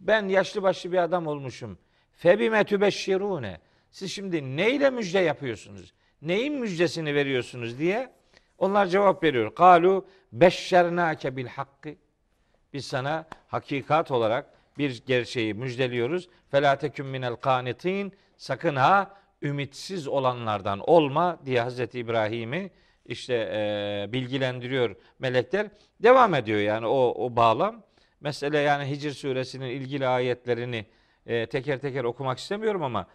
[0.00, 1.78] Ben yaşlı başlı bir adam olmuşum.
[2.12, 3.60] Febime tübeşşirune.
[3.90, 5.92] Siz şimdi neyle müjde yapıyorsunuz?
[6.22, 8.12] Neyin müjdesini veriyorsunuz diye
[8.58, 9.54] onlar cevap veriyor.
[9.54, 11.94] Kalu beşşernake bil hakkı.
[12.72, 14.46] Biz sana hakikat olarak
[14.78, 16.28] bir gerçeği müjdeliyoruz.
[16.50, 18.12] Fela minel kanitin.
[18.36, 22.70] Sakın ha ümitsiz olanlardan olma diye Hazreti İbrahim'i
[23.08, 25.66] işte e, bilgilendiriyor melekler.
[26.02, 27.82] Devam ediyor yani o, o bağlam.
[28.20, 30.86] Mesele yani Hicr suresinin ilgili ayetlerini
[31.26, 33.06] e, teker teker okumak istemiyorum ama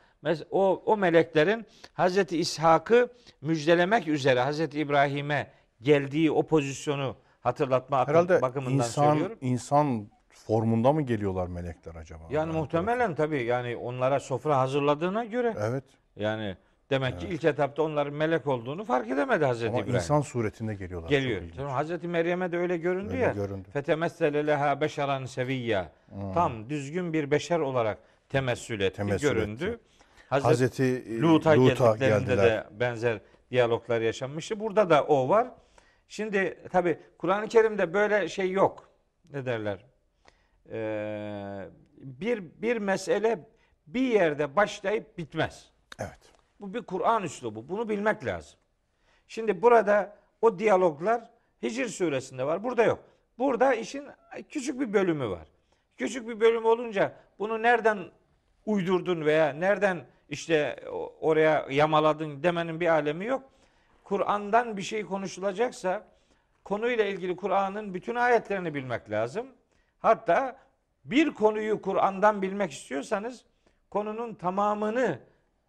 [0.51, 3.09] o, o meleklerin Hazreti İshak'ı
[3.41, 5.47] müjdelemek üzere Hazreti İbrahim'e
[5.81, 9.37] geldiği o pozisyonu hatırlatma akım- Herhalde bakımından insan söylüyorum.
[9.41, 12.23] insan formunda mı geliyorlar melekler acaba?
[12.29, 15.83] Yani muhtemelen tabii yani onlara sofra hazırladığına göre Evet.
[16.15, 16.57] yani
[16.89, 19.95] demek ki ilk etapta onların melek olduğunu fark edemedi Hazreti Ama İbrahim.
[19.95, 21.09] insan suretinde geliyorlar.
[21.09, 21.35] Geliyor.
[21.39, 21.57] Çok ilginç.
[21.57, 23.31] Tamam, Hazreti Meryem'e de öyle göründü Öyle ya.
[23.31, 23.69] göründü.
[23.73, 25.91] Fetemessele leha beşeran seviyya.
[26.33, 27.97] Tam düzgün bir beşer olarak
[28.29, 29.65] temessül etti, Temessül göründü.
[29.65, 29.79] etti.
[30.29, 32.45] Hazreti, Hazreti e, Lut'a, Lut'a geldiklerinde geldiler.
[32.49, 33.19] de benzer
[33.51, 34.59] diyaloglar yaşanmıştı.
[34.59, 35.47] Burada da o var.
[36.07, 38.89] Şimdi tabi Kur'an-ı Kerim'de böyle şey yok.
[39.33, 39.85] Ne derler?
[40.71, 41.65] Ee,
[41.97, 43.39] bir bir mesele
[43.87, 45.69] bir yerde başlayıp bitmez.
[45.99, 46.19] Evet.
[46.59, 47.69] Bu bir Kur'an üslubu.
[47.69, 48.59] Bunu bilmek lazım.
[49.27, 51.29] Şimdi burada o diyaloglar
[51.63, 52.63] Hicr suresinde var.
[52.63, 52.99] Burada yok.
[53.37, 54.05] Burada işin
[54.49, 55.47] küçük bir bölümü var.
[55.97, 57.99] Küçük bir bölüm olunca bunu nereden
[58.65, 60.83] uydurdun veya nereden işte
[61.21, 63.43] oraya yamaladın demenin bir alemi yok.
[64.03, 66.07] Kur'an'dan bir şey konuşulacaksa
[66.63, 69.47] konuyla ilgili Kur'an'ın bütün ayetlerini bilmek lazım.
[69.99, 70.57] Hatta
[71.05, 73.45] bir konuyu Kur'an'dan bilmek istiyorsanız
[73.89, 75.19] konunun tamamını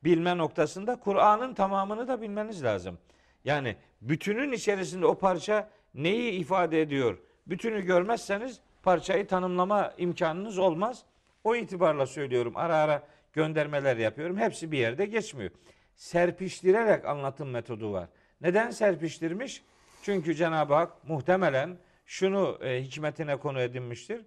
[0.04, 2.98] bilme noktasında Kur'an'ın tamamını da bilmeniz lazım.
[3.44, 7.18] Yani bütünün içerisinde o parça neyi ifade ediyor?
[7.46, 11.02] Bütünü görmezseniz parçayı tanımlama imkanınız olmaz.
[11.44, 12.52] O itibarla söylüyorum.
[12.56, 14.38] Ara ara göndermeler yapıyorum.
[14.38, 15.50] Hepsi bir yerde geçmiyor.
[15.96, 18.08] Serpiştirerek anlatım metodu var.
[18.40, 19.62] Neden serpiştirmiş?
[20.02, 24.26] Çünkü Cenab-ı Hak muhtemelen şunu e, hikmetine konu edinmiştir.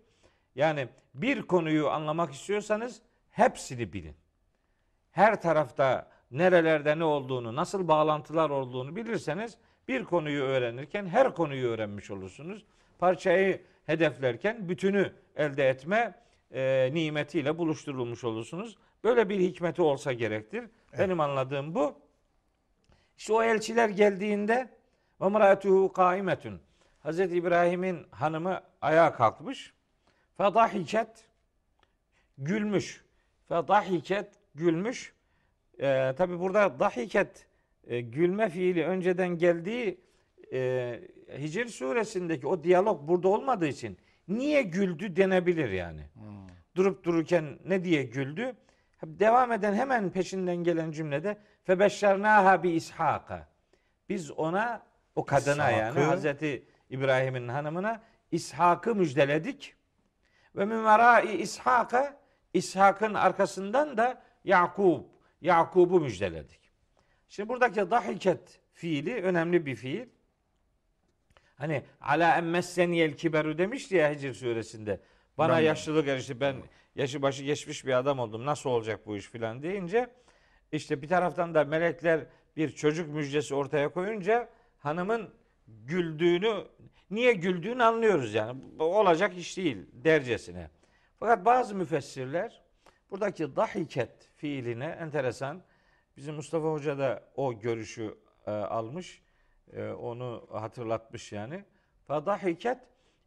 [0.55, 4.15] Yani bir konuyu anlamak istiyorsanız hepsini bilin.
[5.17, 12.11] Her tarafta nerelerde ne olduğunu, nasıl bağlantılar olduğunu bilirseniz bir konuyu öğrenirken her konuyu öğrenmiş
[12.11, 12.65] olursunuz.
[12.99, 16.15] Parçayı hedeflerken bütünü elde etme
[16.51, 18.77] e, nimetiyle buluşturulmuş olursunuz.
[19.03, 20.65] Böyle bir hikmeti olsa gerektir.
[20.99, 21.99] Benim anladığım bu.
[23.17, 24.69] İşte o elçiler geldiğinde
[25.21, 26.61] ve mraatuhu kaimetun.
[26.99, 29.73] Hazreti İbrahim'in hanımı ayağa kalkmış.
[30.37, 31.25] Fedahiket
[32.37, 33.05] gülmüş.
[33.49, 35.13] Fedahiket gülmüş.
[35.79, 37.47] Ee, Tabi burada dahiket
[37.87, 40.01] e, gülme fiili önceden geldiği
[40.53, 40.99] e,
[41.39, 46.01] Hicr suresindeki o diyalog burada olmadığı için niye güldü denebilir yani.
[46.75, 48.55] Durup dururken ne diye güldü?
[49.05, 53.47] Devam eden hemen peşinden gelen cümlede febeşşernaha bi ishaka.
[54.09, 54.81] Biz ona
[55.15, 59.75] o kadına yani İshak'ı- Hazreti İbrahim'in hanımına İshak'ı müjdeledik.
[60.55, 62.17] Ve min verai İshak'a
[62.53, 65.03] İshak'ın arkasından da Yakub
[65.41, 66.59] Yakub'u müjdeledik.
[67.29, 70.07] Şimdi buradaki dahiket fiili önemli bir fiil.
[71.55, 74.99] Hani ala emmesseniyel kiberu demişti ya Hicr suresinde.
[75.37, 76.55] Bana Ben- yaşlılık erişti ben
[76.95, 78.45] yaşı başı geçmiş bir adam oldum.
[78.45, 80.07] Nasıl olacak bu iş filan deyince
[80.71, 82.25] işte bir taraftan da melekler
[82.57, 85.33] bir çocuk müjdesi ortaya koyunca hanımın
[85.67, 86.63] güldüğünü
[87.11, 88.61] niye güldüğünü anlıyoruz yani.
[88.79, 90.69] Olacak iş değil dercesine.
[91.19, 92.61] Fakat bazı müfessirler
[93.11, 95.61] buradaki dahiket fiiline enteresan
[96.17, 99.21] bizim Mustafa Hoca da o görüşü e, almış.
[99.73, 101.63] E, onu hatırlatmış yani.
[102.07, 102.77] Fadahiket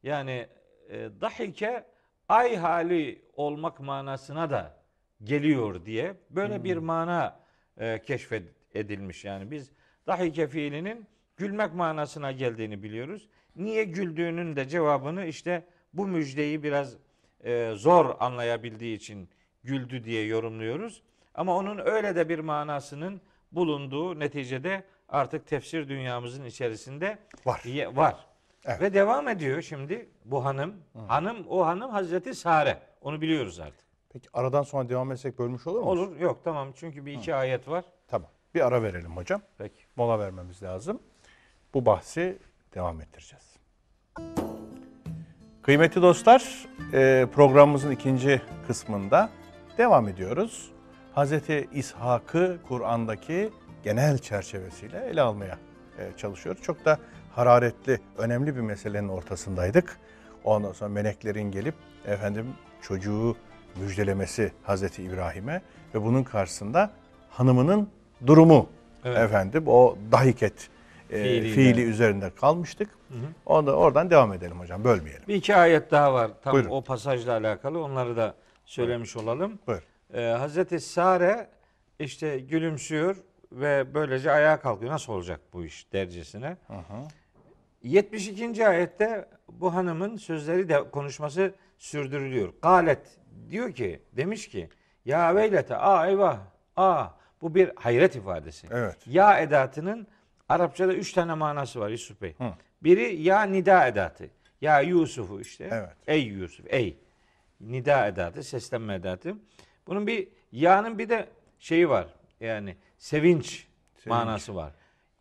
[0.03, 0.49] yani
[0.89, 1.85] e, dahike
[2.29, 4.81] ay hali olmak manasına da
[5.25, 7.41] geliyor diye böyle bir mana
[7.77, 9.73] e, keşfedilmiş yani biz
[10.07, 13.29] dahike fiilinin gülmek manasına geldiğini biliyoruz.
[13.57, 16.97] Niye güldüğünün de cevabını işte bu müjdeyi biraz
[17.45, 19.29] e, zor anlayabildiği için
[19.65, 21.03] güldü diye yorumluyoruz.
[21.35, 23.21] Ama onun öyle de bir manasının
[23.53, 27.63] bulunduğu neticede artık tefsir dünyamızın içerisinde Var.
[27.95, 28.27] var.
[28.65, 28.81] Evet.
[28.81, 30.75] Ve devam ediyor şimdi bu hanım.
[31.09, 32.79] Hanım o hanım Hazreti Sare.
[33.01, 33.87] Onu biliyoruz artık.
[34.13, 35.87] Peki aradan sonra devam etsek bölmüş olur mu?
[35.87, 36.17] Olur.
[36.21, 36.69] Yok tamam.
[36.75, 37.85] Çünkü bir iki ayet var.
[38.09, 38.29] Tamam.
[38.55, 39.43] Bir ara verelim hocam.
[39.59, 39.83] Peki.
[39.97, 41.01] Mola vermemiz lazım.
[41.75, 42.39] Bu bahsi
[42.75, 43.57] devam ettireceğiz.
[45.63, 49.31] Kıymetli dostlar, e, programımızın ikinci kısmında
[49.79, 50.71] devam ediyoruz.
[51.15, 53.51] Hazreti İshak'ı Kur'an'daki
[53.85, 55.59] genel çerçevesiyle ele almaya
[55.99, 56.63] e, çalışıyoruz.
[56.63, 56.99] Çok da
[57.35, 59.99] hararetli, önemli bir meselenin ortasındaydık.
[60.45, 61.75] Ondan sonra meleklerin gelip
[62.07, 62.47] efendim
[62.83, 63.37] çocuğu
[63.77, 65.63] müjdelemesi Hazreti İbrahim'e
[65.95, 66.91] ve bunun karşısında
[67.31, 67.89] hanımının
[68.27, 68.67] durumu
[69.05, 69.19] Evet.
[69.19, 70.69] efendim o dahiket
[71.11, 72.89] e, fiili üzerinde kalmıştık.
[73.47, 75.23] Onda oradan devam edelim hocam, bölmeyelim.
[75.29, 76.31] Bir iki ayet daha var.
[76.45, 76.71] Tam Buyurun.
[76.71, 77.85] o pasajla alakalı.
[77.85, 78.35] Onları da
[78.71, 79.59] söylemiş olalım.
[79.67, 79.83] Buyur.
[80.15, 81.49] Ee, Hazreti Sare
[81.99, 83.17] işte gülümsüyor
[83.53, 84.93] ve böylece ayağa kalkıyor.
[84.93, 86.57] Nasıl olacak bu iş dercesine.
[87.83, 88.69] 72.
[88.69, 92.53] ayette bu hanımın sözleri de konuşması sürdürülüyor.
[92.63, 93.19] Galet
[93.51, 94.69] diyor ki demiş ki
[95.05, 96.39] ya veylete a eyvah
[96.77, 97.09] a
[97.43, 98.67] bu bir hayret ifadesi.
[98.71, 98.97] Evet.
[99.07, 100.07] Ya edatının
[100.49, 102.37] Arapçada üç tane manası var Yusuf Bey.
[102.83, 104.31] Biri ya nida edatı.
[104.61, 105.69] Ya Yusuf'u işte.
[105.73, 105.97] Evet.
[106.07, 106.99] Ey Yusuf, ey.
[107.61, 109.35] Nida edatı, seslenme edatı.
[109.87, 112.07] Bunun bir ya'nın bir de şeyi var.
[112.41, 113.67] Yani sevinç,
[114.07, 114.73] manası var.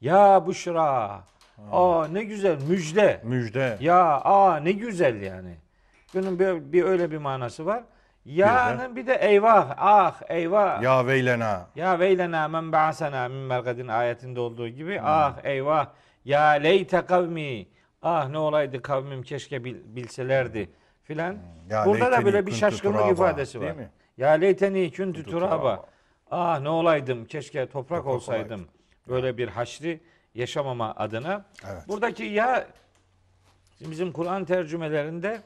[0.01, 1.23] Ya Büşra.
[1.71, 3.21] Aa ne güzel müjde.
[3.23, 3.77] Müjde.
[3.79, 5.57] Ya aa ne güzel yani.
[6.13, 7.83] Bunun bir, bir öyle bir manası var.
[8.25, 10.81] Ya'nın bir de eyvah, ah eyvah.
[10.81, 11.67] Ya veylena.
[11.75, 15.87] Ya veylena men ba'sena min mergadin ayetinde olduğu gibi ah eyvah
[16.25, 17.67] ya leyte kavmi
[18.01, 20.69] ah ne olaydı kavmim keşke bil- bilselerdi
[21.09, 21.37] filan.
[21.69, 23.77] Ya Burada da böyle bir şaşkınlık turaba, ifadesi değil var.
[23.77, 23.89] mi?
[24.17, 25.85] Ya leyteni kuntu turaba.
[26.31, 28.45] Ah ne olaydım keşke toprak, Toprak olsaydım.
[28.47, 28.67] olaydım.
[29.07, 29.99] Böyle bir haşri
[30.35, 31.45] yaşamama adına.
[31.71, 31.87] Evet.
[31.87, 32.67] Buradaki ya
[33.81, 35.41] bizim Kur'an tercümelerinde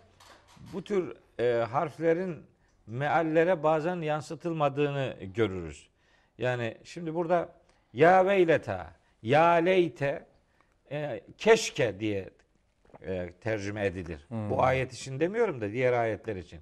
[0.74, 2.43] bu tür e, harflerin
[2.88, 5.89] meallere bazen yansıtılmadığını görürüz.
[6.38, 7.49] Yani şimdi burada
[7.93, 8.91] ya veyleta,
[9.22, 10.26] ya leyte,
[10.91, 12.30] e, keşke diye
[13.06, 14.28] e, tercüme edilir.
[14.30, 16.60] Bu ayet için demiyorum da diğer ayetler için.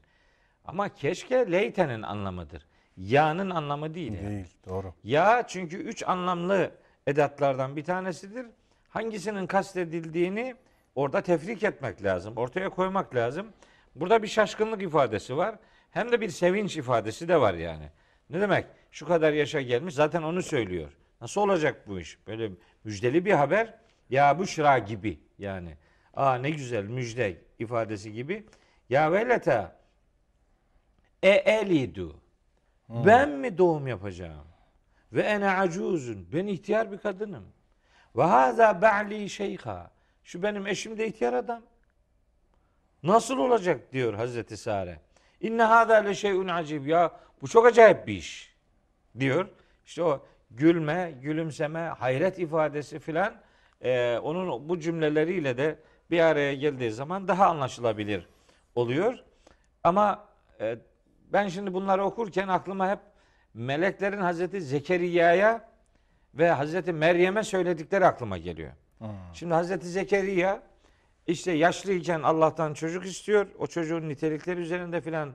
[0.66, 2.66] Ama keşke leytenin anlamıdır.
[2.98, 4.14] Ya'nın anlamı değil.
[4.14, 4.30] yani.
[4.30, 4.94] Değil, doğru.
[5.04, 6.72] Ya çünkü üç anlamlı
[7.08, 8.46] edatlardan bir tanesidir.
[8.90, 10.56] Hangisinin kastedildiğini
[10.96, 12.38] orada tefrik etmek lazım.
[12.38, 13.48] Ortaya koymak lazım.
[13.96, 15.56] Burada bir şaşkınlık ifadesi var.
[15.92, 17.90] Hem de bir sevinç ifadesi de var yani.
[18.30, 18.66] Ne demek?
[18.92, 20.90] Şu kadar yaşa gelmiş zaten onu söylüyor.
[21.22, 22.18] Nasıl olacak bu iş?
[22.28, 22.52] Böyle
[22.84, 23.74] müjdeli bir haber.
[24.10, 25.78] Ya bu şıra gibi yani.
[26.14, 28.46] Aa ne güzel müjde ifadesi gibi.
[28.90, 29.76] Ya veleta
[31.24, 32.20] e elidu.
[32.90, 34.48] Ben mi doğum yapacağım?
[35.14, 36.28] Ve ene acuzun.
[36.34, 37.46] Ben ihtiyar bir kadınım.
[38.16, 39.92] Ve haza ba'li şeyha.
[40.24, 41.62] Şu benim eşim de ihtiyar adam.
[43.04, 45.00] Nasıl olacak diyor Hazreti Sare.
[45.42, 46.86] İnne hâzâ le şey'un acib.
[46.86, 48.56] Ya bu çok acayip bir iş.
[49.20, 49.48] Diyor.
[49.86, 53.34] İşte o gülme, gülümseme, hayret ifadesi filan
[53.82, 55.80] e, onun bu cümleleriyle de
[56.12, 58.28] bir araya geldiği zaman daha anlaşılabilir
[58.76, 59.20] oluyor.
[59.84, 60.28] Ama
[60.60, 60.78] e,
[61.34, 63.00] ben şimdi bunları okurken aklıma hep
[63.54, 65.70] meleklerin Hazreti Zekeriya'ya
[66.34, 68.72] ve Hazreti Meryem'e söyledikleri aklıma geliyor.
[69.34, 70.64] Şimdi Hazreti Zekeriya
[71.28, 73.48] işte yaşlıyken Allah'tan çocuk istiyor.
[73.60, 75.34] O çocuğun nitelikleri üzerinde filan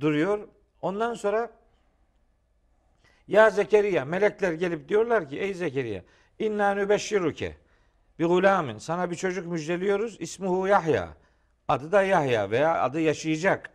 [0.00, 0.48] duruyor.
[0.82, 1.50] Ondan sonra
[3.28, 6.02] ya Zekeriya melekler gelip diyorlar ki ey Zekeriya
[6.38, 7.56] inna nübeşşiruke
[8.18, 11.08] bir gulamin sana bir çocuk müjdeliyoruz ismuhu Yahya
[11.68, 13.70] adı da Yahya veya adı yaşayacak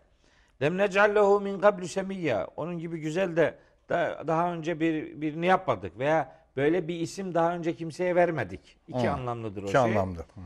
[0.62, 3.58] lem necallehu min qablu semiyya onun gibi güzel de
[3.90, 8.78] da- daha önce bir birini yapmadık veya böyle bir isim daha önce kimseye vermedik.
[8.88, 9.12] İki Hı.
[9.12, 9.82] anlamlıdır o İki şey.
[9.82, 10.20] anlamda.
[10.22, 10.42] Hı.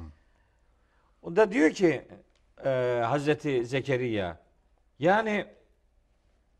[1.21, 2.01] O da diyor ki
[2.65, 4.37] e, Hazreti Zekeriya
[4.99, 5.45] yani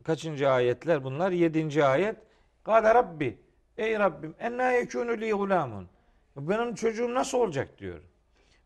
[0.04, 1.30] kaçıncı ayetler bunlar?
[1.32, 2.16] Yedinci ayet.
[2.64, 3.38] Kâle Rabbi
[3.78, 5.88] Ey Rabbim enna yekûnü li gulâmun
[6.36, 8.00] Benim çocuğum nasıl olacak diyor.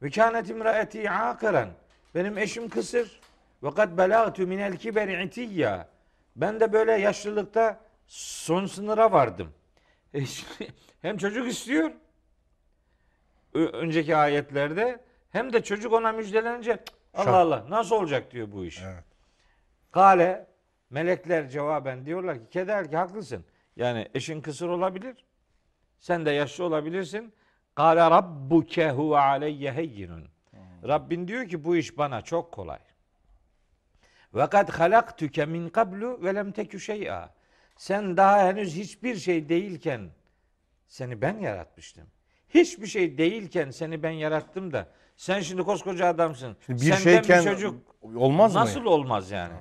[0.03, 1.69] Ve kânet imraeti âkıran
[2.15, 3.21] Benim eşim kısır.
[3.63, 5.89] Ve kad belâtu minel kiberi itiyya
[6.37, 9.53] Ben de böyle yaşlılıkta son sınıra vardım.
[10.15, 11.91] E şimdi hem çocuk istiyor
[13.55, 15.01] önceki ayetlerde
[15.31, 16.73] hem de çocuk ona müjdelenince
[17.17, 17.37] "Cık, Allah.
[17.37, 18.83] Allah nasıl olacak diyor bu iş.
[18.83, 19.05] Evet.
[19.93, 20.47] Kale
[20.91, 23.45] melekler cevaben diyorlar ki keder ki haklısın.
[23.77, 25.25] Yani eşin kısır olabilir.
[26.01, 27.33] Sen de yaşlı olabilirsin.
[27.79, 30.29] Kale rabbuke huve aleyye heyyinun.
[30.89, 32.79] Rabbin diyor ki bu iş bana çok kolay.
[34.35, 37.35] Ve kad halaktuke min kablu ve lem tekü şey'a.
[37.77, 40.11] Sen daha henüz hiçbir şey değilken
[40.89, 42.07] seni ben yaratmıştım.
[42.49, 46.57] Hiçbir şey değilken seni ben yarattım da sen şimdi koskoca adamsın.
[46.67, 48.61] Şimdi bir Senden şeyken bir çocuk olmaz mı?
[48.61, 49.55] Nasıl olmaz yani?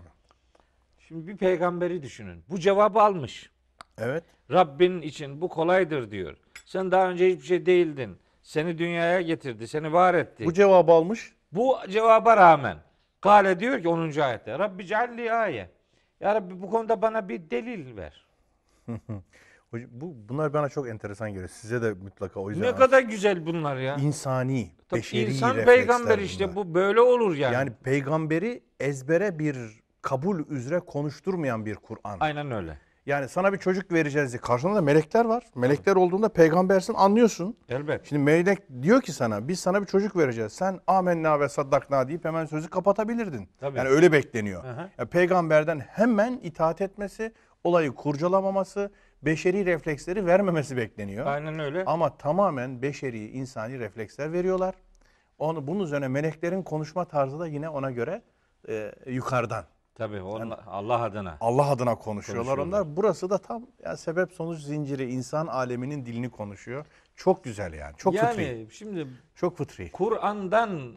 [1.07, 2.43] Şimdi bir peygamberi düşünün.
[2.49, 3.51] Bu cevabı almış.
[3.97, 4.23] Evet.
[4.51, 6.37] Rabbin için bu kolaydır diyor.
[6.67, 8.17] Sen daha önce hiçbir şey değildin.
[8.41, 10.45] Seni dünyaya getirdi, seni var etti.
[10.45, 11.33] Bu cevabı almış.
[11.51, 12.77] Bu cevaba rağmen
[13.21, 14.19] Kale diyor ki 10.
[14.19, 15.69] ayette Rabbi cealli aye.
[16.19, 18.25] Ya Rabbi bu konuda bana bir delil ver.
[19.71, 21.49] Hocam, Bu bunlar bana çok enteresan geliyor.
[21.49, 22.67] Size de mutlaka o yüzden.
[22.67, 23.95] Ne kadar güzel bunlar ya.
[23.95, 26.55] insani, Tabii beşeri İnsan peygamber işte bunlar.
[26.55, 27.53] bu böyle olur yani.
[27.53, 29.57] Yani peygamberi ezbere bir
[30.01, 32.17] kabul üzere konuşturmayan bir Kur'an.
[32.19, 32.77] Aynen öyle.
[33.07, 34.41] Yani sana bir çocuk vereceğiz diye.
[34.41, 35.43] Karşında da melekler var.
[35.55, 37.57] Melekler olduğunda peygambersin anlıyorsun.
[37.69, 38.05] Elbet.
[38.05, 40.53] Şimdi melek diyor ki sana biz sana bir çocuk vereceğiz.
[40.53, 43.49] Sen amenna ve saddakna deyip hemen sözü kapatabilirdin.
[43.59, 43.77] Tabii.
[43.77, 44.63] Yani öyle bekleniyor.
[44.97, 47.33] Ya peygamberden hemen itaat etmesi,
[47.63, 48.91] olayı kurcalamaması,
[49.21, 51.25] beşeri refleksleri vermemesi bekleniyor.
[51.25, 51.85] Aynen öyle.
[51.85, 54.75] Ama tamamen beşeri, insani refleksler veriyorlar.
[55.37, 58.21] Onu bunun üzerine meleklerin konuşma tarzı da yine ona göre
[58.69, 59.65] e, yukarıdan.
[59.97, 61.37] Tabii onlar- Allah adına.
[61.39, 62.81] Allah adına konuşuyorlar, Konuşuyorlar.
[62.81, 62.97] onlar.
[62.97, 66.85] Burası da tam ya sebep sonuç zinciri insan aleminin dilini konuşuyor.
[67.15, 67.93] Çok güzel yani.
[67.97, 68.67] Çok yani fıtri.
[68.71, 69.91] şimdi Çok fıtri.
[69.91, 70.91] Kur'an'dan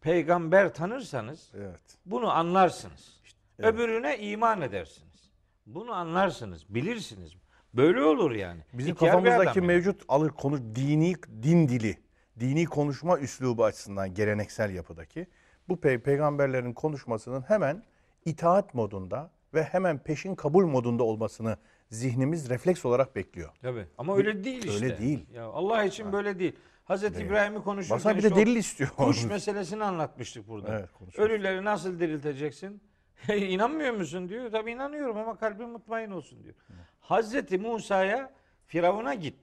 [0.00, 1.80] peygamber tanırsanız Evet.
[2.06, 3.20] bunu anlarsınız.
[3.58, 3.74] evet.
[3.74, 5.30] Öbürüne iman edersiniz.
[5.66, 7.32] Bunu anlarsınız, bilirsiniz.
[7.74, 8.60] Böyle olur yani.
[8.72, 9.66] Bizim İhtiyar kafamızdaki adam yani.
[9.66, 11.98] mevcut alır konu dini din dili,
[12.40, 15.26] dini konuşma üslubu açısından geleneksel yapıdaki
[15.68, 17.82] bu pe- peygamberlerin konuşmasının hemen
[18.24, 21.56] itaat modunda ve hemen peşin kabul modunda olmasını
[21.90, 23.50] zihnimiz refleks olarak bekliyor.
[23.62, 23.86] Tabii.
[23.98, 24.98] Ama öyle değil Öyle işte.
[24.98, 25.26] değil.
[25.34, 26.56] Ya Allah için böyle değil.
[26.84, 28.90] Hazreti İbrahim'i konuşurken Bazen bir de delil istiyor.
[28.90, 30.78] kuş meselesini anlatmıştık burada.
[30.78, 31.18] Evet.
[31.18, 32.82] Ölüleri nasıl dirilteceksin?
[33.36, 34.50] İnanmıyor musun diyor.
[34.50, 36.54] Tabii inanıyorum ama kalbim mutmain olsun diyor.
[37.00, 38.32] Hazreti Musa'ya
[38.66, 39.36] Firavun'a git.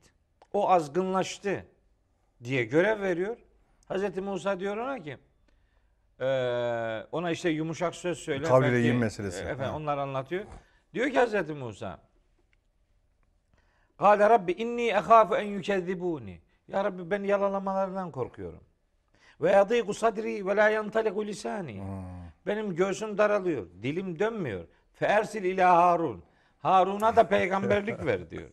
[0.53, 1.65] O azgınlaştı
[2.43, 3.37] diye görev veriyor.
[3.85, 5.17] Hazreti Musa diyor ona ki
[6.21, 8.43] eee, ona işte yumuşak söz söyle.
[8.43, 9.43] Kavliyle yin meselesi.
[9.43, 10.43] e, Efendim, onlar anlatıyor.
[10.93, 11.99] Diyor ki Hazreti Musa
[13.97, 16.41] Kale Rabbi inni ehâfu en yükezzibûni.
[16.67, 18.59] Ya Rabbi ben yalanlamalarından korkuyorum.
[19.41, 21.81] Ve yadîku sadri ve la yantaliku lisani.
[22.47, 24.67] Benim göğsüm daralıyor, dilim dönmüyor.
[24.93, 26.23] Fersil ila Harun.
[26.59, 28.49] Harun'a da peygamberlik ver diyor.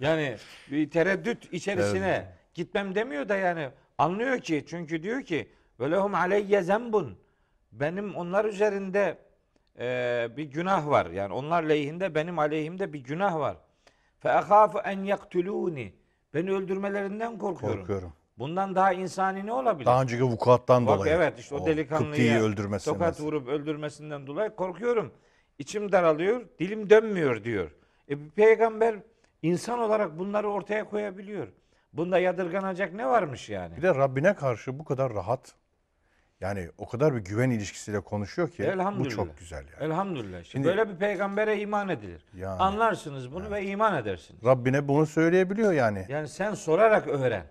[0.00, 0.36] Yani
[0.70, 5.48] bir tereddüt içerisine gitmem demiyor da yani anlıyor ki çünkü diyor ki
[5.80, 7.16] ve lehum aleyye zembun.
[7.72, 9.18] Benim onlar üzerinde
[9.78, 11.06] e, bir günah var.
[11.06, 13.56] Yani onlar lehinde benim aleyhimde bir günah var.
[14.18, 15.92] Fe ahafu en yaktuluni.
[16.34, 17.78] Beni öldürmelerinden korkuyorum.
[17.80, 18.12] Korkuyorum.
[18.38, 19.86] Bundan daha insani ne olabilir?
[19.86, 21.12] Daha önceki vukuattan Bak, dolayı.
[21.14, 22.98] evet işte o, Kıpti'yi delikanlıyı öldürmesinden.
[22.98, 25.12] tokat vurup öldürmesinden dolayı korkuyorum.
[25.58, 27.70] İçim daralıyor, dilim dönmüyor diyor.
[28.10, 28.94] E bir peygamber
[29.42, 31.48] insan olarak bunları ortaya koyabiliyor.
[31.92, 33.76] Bunda yadırganacak ne varmış yani?
[33.76, 35.54] Bir de Rabbine karşı bu kadar rahat.
[36.44, 39.84] Yani o kadar bir güven ilişkisiyle konuşuyor ki bu çok güzel yani.
[39.92, 40.40] Elhamdülillah.
[40.40, 42.24] İşte Şimdi- böyle bir peygambere iman edilir.
[42.36, 42.60] Yani.
[42.60, 44.44] Anlarsınız bunu ve iman edersiniz.
[44.44, 46.06] Rabbine bunu söyleyebiliyor yani.
[46.08, 47.46] Yani sen sorarak öğren.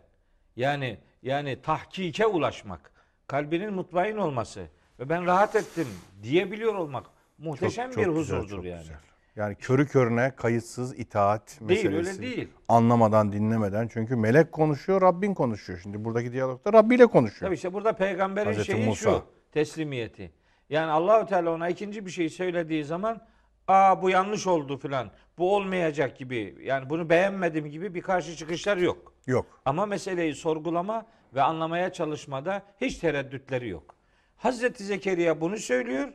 [0.56, 2.92] Yani yani tahkike ulaşmak,
[3.28, 4.66] kalbinin mutmain olması
[5.00, 5.88] ve ben rahat ettim
[6.24, 7.06] diyebiliyor olmak
[7.38, 8.80] muhteşem bir güzel, huzurdur çok yani.
[8.82, 8.98] güzel.
[9.36, 12.10] Yani körü körüne kayıtsız itaat Değil meselesi.
[12.22, 12.48] öyle değil.
[12.68, 13.88] Anlamadan dinlemeden.
[13.88, 15.80] Çünkü melek konuşuyor, Rabbin konuşuyor.
[15.84, 17.48] Şimdi buradaki diyalogda Rabbi ile konuşuyor.
[17.50, 19.10] Tabii işte burada peygamberin Hazreti şeyi Musa.
[19.12, 20.32] şu teslimiyeti.
[20.70, 23.22] Yani Allahü Teala ona ikinci bir şey söylediği zaman
[23.68, 25.12] aa bu yanlış oldu filan.
[25.38, 26.56] Bu olmayacak gibi.
[26.64, 29.14] Yani bunu beğenmedim gibi bir karşı çıkışlar yok.
[29.28, 29.46] Yok.
[29.66, 31.06] Ama meseleyi sorgulama
[31.36, 33.96] ve anlamaya çalışmada hiç tereddütleri yok.
[34.38, 36.14] Hazreti Zekeriya bunu söylüyor.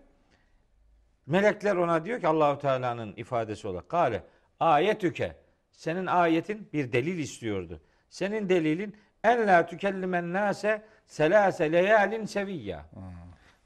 [1.32, 4.22] Melekler ona diyor ki Allahu Teala'nın ifadesi olarak kale
[4.60, 5.36] ayetüke
[5.70, 7.80] senin ayetin bir delil istiyordu.
[8.10, 12.86] Senin delilin en la tükellimen nase selase leyalin seviyya.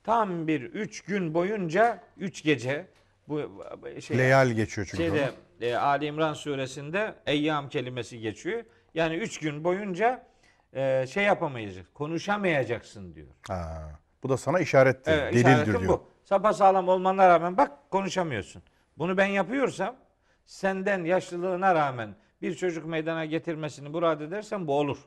[0.04, 2.86] Tam bir üç gün boyunca üç gece
[3.28, 3.64] bu
[4.00, 4.96] şey Leyal geçiyor çünkü.
[4.96, 8.64] şeyde e, Ali İmran suresinde eyyam kelimesi geçiyor.
[8.94, 10.26] Yani üç gün boyunca
[10.74, 13.28] e, şey yapamayacak, konuşamayacaksın diyor.
[13.48, 13.90] Ha,
[14.22, 15.88] bu da sana işarettir, Evet, delildir diyor.
[15.88, 16.11] bu.
[16.24, 18.62] Sapa sağlam olmana rağmen bak konuşamıyorsun.
[18.98, 19.96] Bunu ben yapıyorsam
[20.44, 24.98] senden yaşlılığına rağmen bir çocuk meydana getirmesini murad edersen bu olur.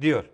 [0.00, 0.24] Diyor.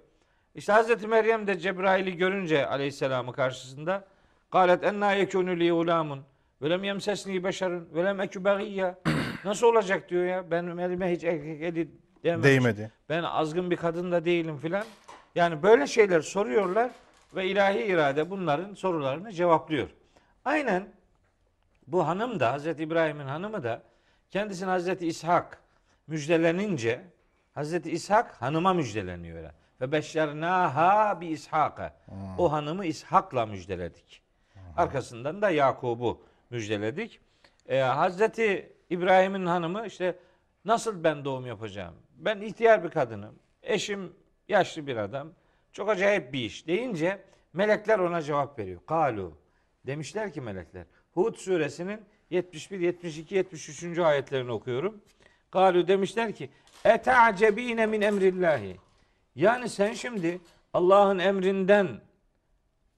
[0.55, 4.05] İşte Hazreti Meryem de Cebrail'i görünce aleyhisselamı karşısında
[4.51, 6.21] galet enna yekunu li ulamun
[6.63, 8.99] ve lem yemsesni beşerun ve lem ekü bagiyya.
[9.45, 10.51] Nasıl olacak diyor ya.
[10.51, 11.89] Benim elime hiç erkek eli.
[12.25, 12.93] Değmedi.
[13.09, 14.85] Ben azgın bir kadın da değilim filan.
[15.35, 16.91] Yani böyle şeyler soruyorlar
[17.35, 19.89] ve ilahi irade bunların sorularını cevaplıyor.
[20.45, 20.89] Aynen
[21.87, 23.83] bu hanım da Hazreti İbrahim'in hanımı da
[24.31, 25.63] kendisine Hazreti İshak
[26.07, 27.05] müjdelenince
[27.55, 29.51] Hazreti İshak hanıma müjdeleniyor.
[29.81, 31.95] Ve beşşernaha bi İshak'a.
[32.39, 34.23] O hanımı İshak'la müjdeledik.
[34.77, 37.21] Arkasından da Yakub'u müjdeledik.
[37.69, 40.19] Ee, Hazreti İbrahim'in hanımı işte
[40.65, 41.95] nasıl ben doğum yapacağım?
[42.17, 43.35] Ben ihtiyar bir kadınım.
[43.63, 44.13] Eşim
[44.49, 45.33] yaşlı bir adam.
[45.79, 47.23] Çok acayip bir iş deyince
[47.53, 48.81] melekler ona cevap veriyor.
[48.87, 49.33] Kalu.
[49.87, 50.85] Demişler ki melekler.
[51.15, 52.01] Hud suresinin
[52.31, 53.99] 71, 72, 73.
[53.99, 55.01] ayetlerini okuyorum.
[55.51, 56.51] Kalu demişler ki
[56.85, 58.77] Eta'cebine min emrillahi.
[59.35, 60.41] Yani sen şimdi
[60.73, 62.01] Allah'ın emrinden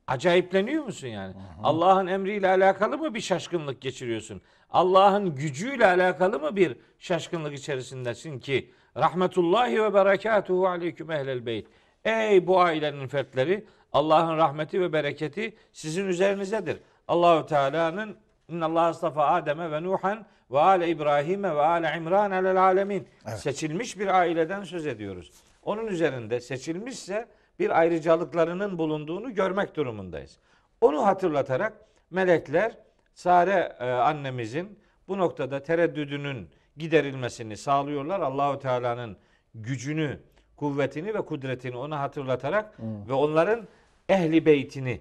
[0.07, 1.35] acayipleniyor musun yani?
[1.62, 4.43] Allah'ın emriyle alakalı mı bir şaşkınlık geçiriyorsun?
[4.70, 11.66] Allah'ın gücüyle alakalı mı bir şaşkınlık içerisindesin ki rahmetullahi ve berekatuhu aleyküm ehlel beyt.
[12.05, 16.78] Ey bu ailenin fertleri Allah'ın rahmeti ve bereketi sizin üzerinizdedir.
[17.09, 18.16] Allahu Teala'nın
[18.48, 23.09] İnnallah astafa Adem'e ve Nuhan ve ale İbrahim'e ve ale İmran alel alemin.
[23.36, 25.32] Seçilmiş bir aileden söz ediyoruz.
[25.62, 27.28] Onun üzerinde seçilmişse
[27.59, 30.38] bir ayrıcalıklarının bulunduğunu görmek durumundayız.
[30.80, 31.72] Onu hatırlatarak
[32.11, 32.76] melekler
[33.14, 34.78] Sare e, annemizin
[35.09, 38.20] bu noktada tereddüdünün giderilmesini sağlıyorlar.
[38.20, 39.16] Allahu Teala'nın
[39.55, 40.20] gücünü,
[40.61, 43.69] kuvvetini ve kudretini ona hatırlatarak ve onların
[44.09, 45.01] ehli beytini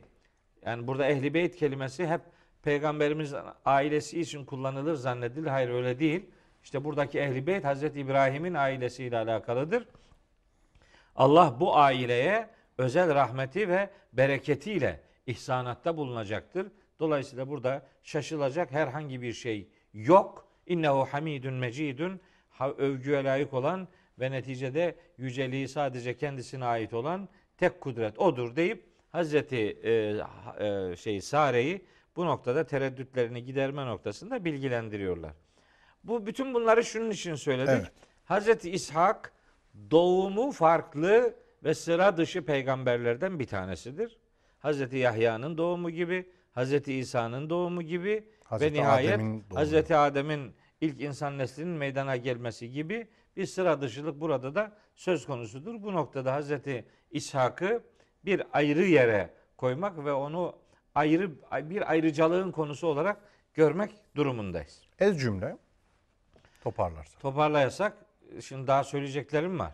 [0.65, 2.21] yani burada ehli beyt kelimesi hep
[2.63, 3.33] peygamberimiz
[3.65, 5.47] ailesi için kullanılır zannedilir.
[5.47, 6.25] Hayır öyle değil.
[6.63, 9.87] İşte buradaki ehli beyt Hazreti İbrahim'in ailesiyle alakalıdır.
[11.15, 16.67] Allah bu aileye özel rahmeti ve bereketiyle ihsanatta bulunacaktır.
[16.99, 20.47] Dolayısıyla burada şaşılacak herhangi bir şey yok.
[20.65, 22.19] İnnehu hamidun mecidun
[22.77, 23.87] övgüye layık olan
[24.19, 29.91] ve neticede yüceliği sadece kendisine ait olan tek kudret odur deyip Hazreti e,
[30.59, 35.33] e, şey Sare'yi bu noktada tereddütlerini giderme noktasında bilgilendiriyorlar.
[36.03, 37.69] Bu bütün bunları şunun için söyledik.
[37.69, 37.91] Evet.
[38.25, 39.33] Hazreti İshak
[39.91, 44.17] doğumu farklı ve sıra dışı peygamberlerden bir tanesidir.
[44.59, 49.43] Hazreti Yahya'nın doğumu gibi, Hazreti İsa'nın doğumu gibi Hazreti ve nihayet Adem'in.
[49.53, 53.07] Hazreti Adem'in ilk insan neslinin meydana gelmesi gibi
[53.39, 55.83] bir sıra dışılık burada da söz konusudur.
[55.83, 57.83] Bu noktada Hazreti İshak'ı
[58.25, 60.55] bir ayrı yere koymak ve onu
[60.95, 61.31] ayrı
[61.69, 63.17] bir ayrıcalığın konusu olarak
[63.53, 64.81] görmek durumundayız.
[64.99, 65.57] Ez cümle
[66.63, 67.21] toparlarsak.
[67.21, 67.97] Toparlayasak
[68.41, 69.73] şimdi daha söyleyeceklerim var.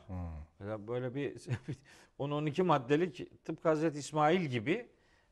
[0.60, 1.36] Mesela Böyle bir
[2.20, 4.88] 10-12 maddelik tıpkı Hazreti İsmail gibi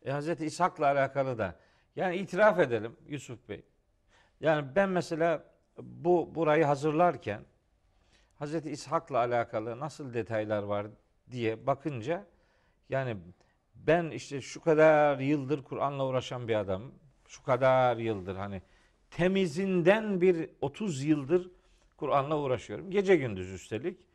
[0.06, 1.56] e, Hazreti İshak'la alakalı da
[1.96, 3.64] yani itiraf edelim Yusuf Bey.
[4.40, 5.44] Yani ben mesela
[5.82, 7.42] bu burayı hazırlarken
[8.44, 10.88] Hazreti İshak'la alakalı nasıl detaylar var
[11.32, 12.26] diye bakınca
[12.90, 13.18] yani
[13.76, 16.82] ben işte şu kadar yıldır Kur'an'la uğraşan bir adam,
[17.28, 18.62] şu kadar yıldır hani
[19.12, 21.52] temizinden bir 30 yıldır
[21.98, 22.92] Kur'an'la uğraşıyorum.
[22.92, 24.08] Gece gündüz üstelik.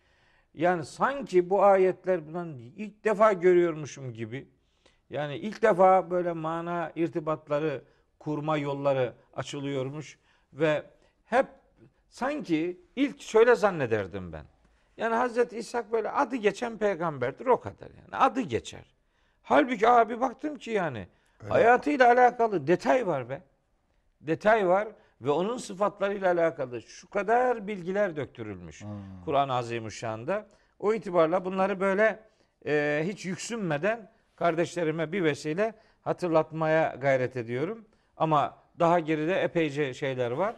[0.54, 4.48] Yani sanki bu ayetler bundan ilk defa görüyormuşum gibi.
[5.10, 7.84] Yani ilk defa böyle mana irtibatları
[8.18, 10.18] kurma yolları açılıyormuş
[10.52, 10.84] ve
[11.24, 11.46] hep
[12.10, 14.44] sanki ilk şöyle zannederdim ben.
[14.96, 18.16] Yani Hazreti İshak böyle adı geçen peygamberdir o kadar yani.
[18.16, 18.84] Adı geçer.
[19.42, 21.08] Halbuki abi baktım ki yani
[21.48, 23.42] hayatıyla alakalı detay var be.
[24.20, 24.88] Detay var
[25.20, 28.84] ve onun sıfatlarıyla alakalı şu kadar bilgiler döktürülmüş
[29.24, 30.46] Kur'an-ı Azimüşşan'da.
[30.78, 32.20] O itibarla bunları böyle
[32.66, 37.84] e, hiç yüksünmeden kardeşlerime bir vesile hatırlatmaya gayret ediyorum.
[38.16, 40.56] Ama daha geride epeyce şeyler var.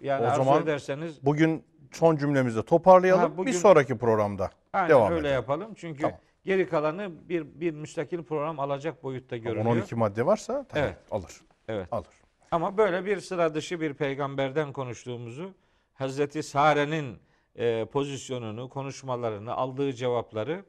[0.00, 3.22] Yani O arzu zaman ederseniz Bugün son cümlemizi toparlayalım.
[3.22, 5.34] Ha, bugün- Bir sonraki programda aynen devam öyle edelim.
[5.34, 5.74] yapalım.
[5.76, 6.18] Çünkü Tamam.
[6.44, 9.76] geri kalanı bir bir müstakil program alacak boyutta görünüyor.
[9.76, 10.96] 10-12 madde varsa tamam, Evet.
[11.10, 11.32] alır.
[11.68, 11.88] Evet.
[11.92, 12.06] Alır.
[12.50, 15.50] Ama böyle bir sıra dışı bir peygamberden konuştuğumuzu
[15.94, 17.18] Hazreti Sare'nin
[17.56, 20.64] e, pozisyonunu, konuşmalarını, aldığı cevapları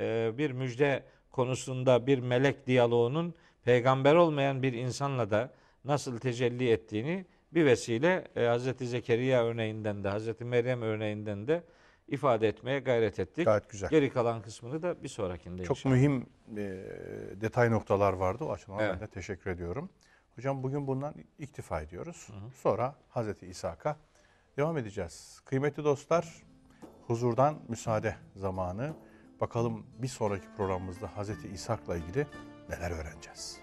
[0.00, 5.50] e, bir müjde konusunda bir melek diyaloğunun peygamber olmayan bir insanla da
[5.84, 11.62] nasıl tecelli ettiğini bir vesile e, Hazreti Zekeriya örneğinden de Hazreti Meryem örneğinden de
[12.08, 13.44] ifade etmeye gayret ettik.
[13.44, 13.90] Gayet güzel.
[13.90, 15.94] Geri kalan kısmını da bir sonrakinde Çok inşallah.
[15.94, 16.26] mühim
[16.56, 16.62] e,
[17.40, 18.44] detay noktalar vardı.
[18.44, 18.94] O açıdan Evet.
[18.94, 19.90] ben de teşekkür ediyorum.
[20.36, 22.28] Hocam bugün bundan iktifa ediyoruz.
[22.62, 23.96] Sonra Hazreti İshak'a
[24.56, 25.40] devam edeceğiz.
[25.44, 26.42] Kıymetli dostlar,
[27.06, 28.94] huzurdan müsaade zamanı.
[29.40, 32.26] Bakalım bir sonraki programımızda Hazreti İshak'la ilgili
[32.68, 33.60] neler öğreneceğiz.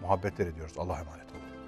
[0.00, 0.74] Muhabbetler ediyoruz.
[0.78, 1.21] Allah'a emanet.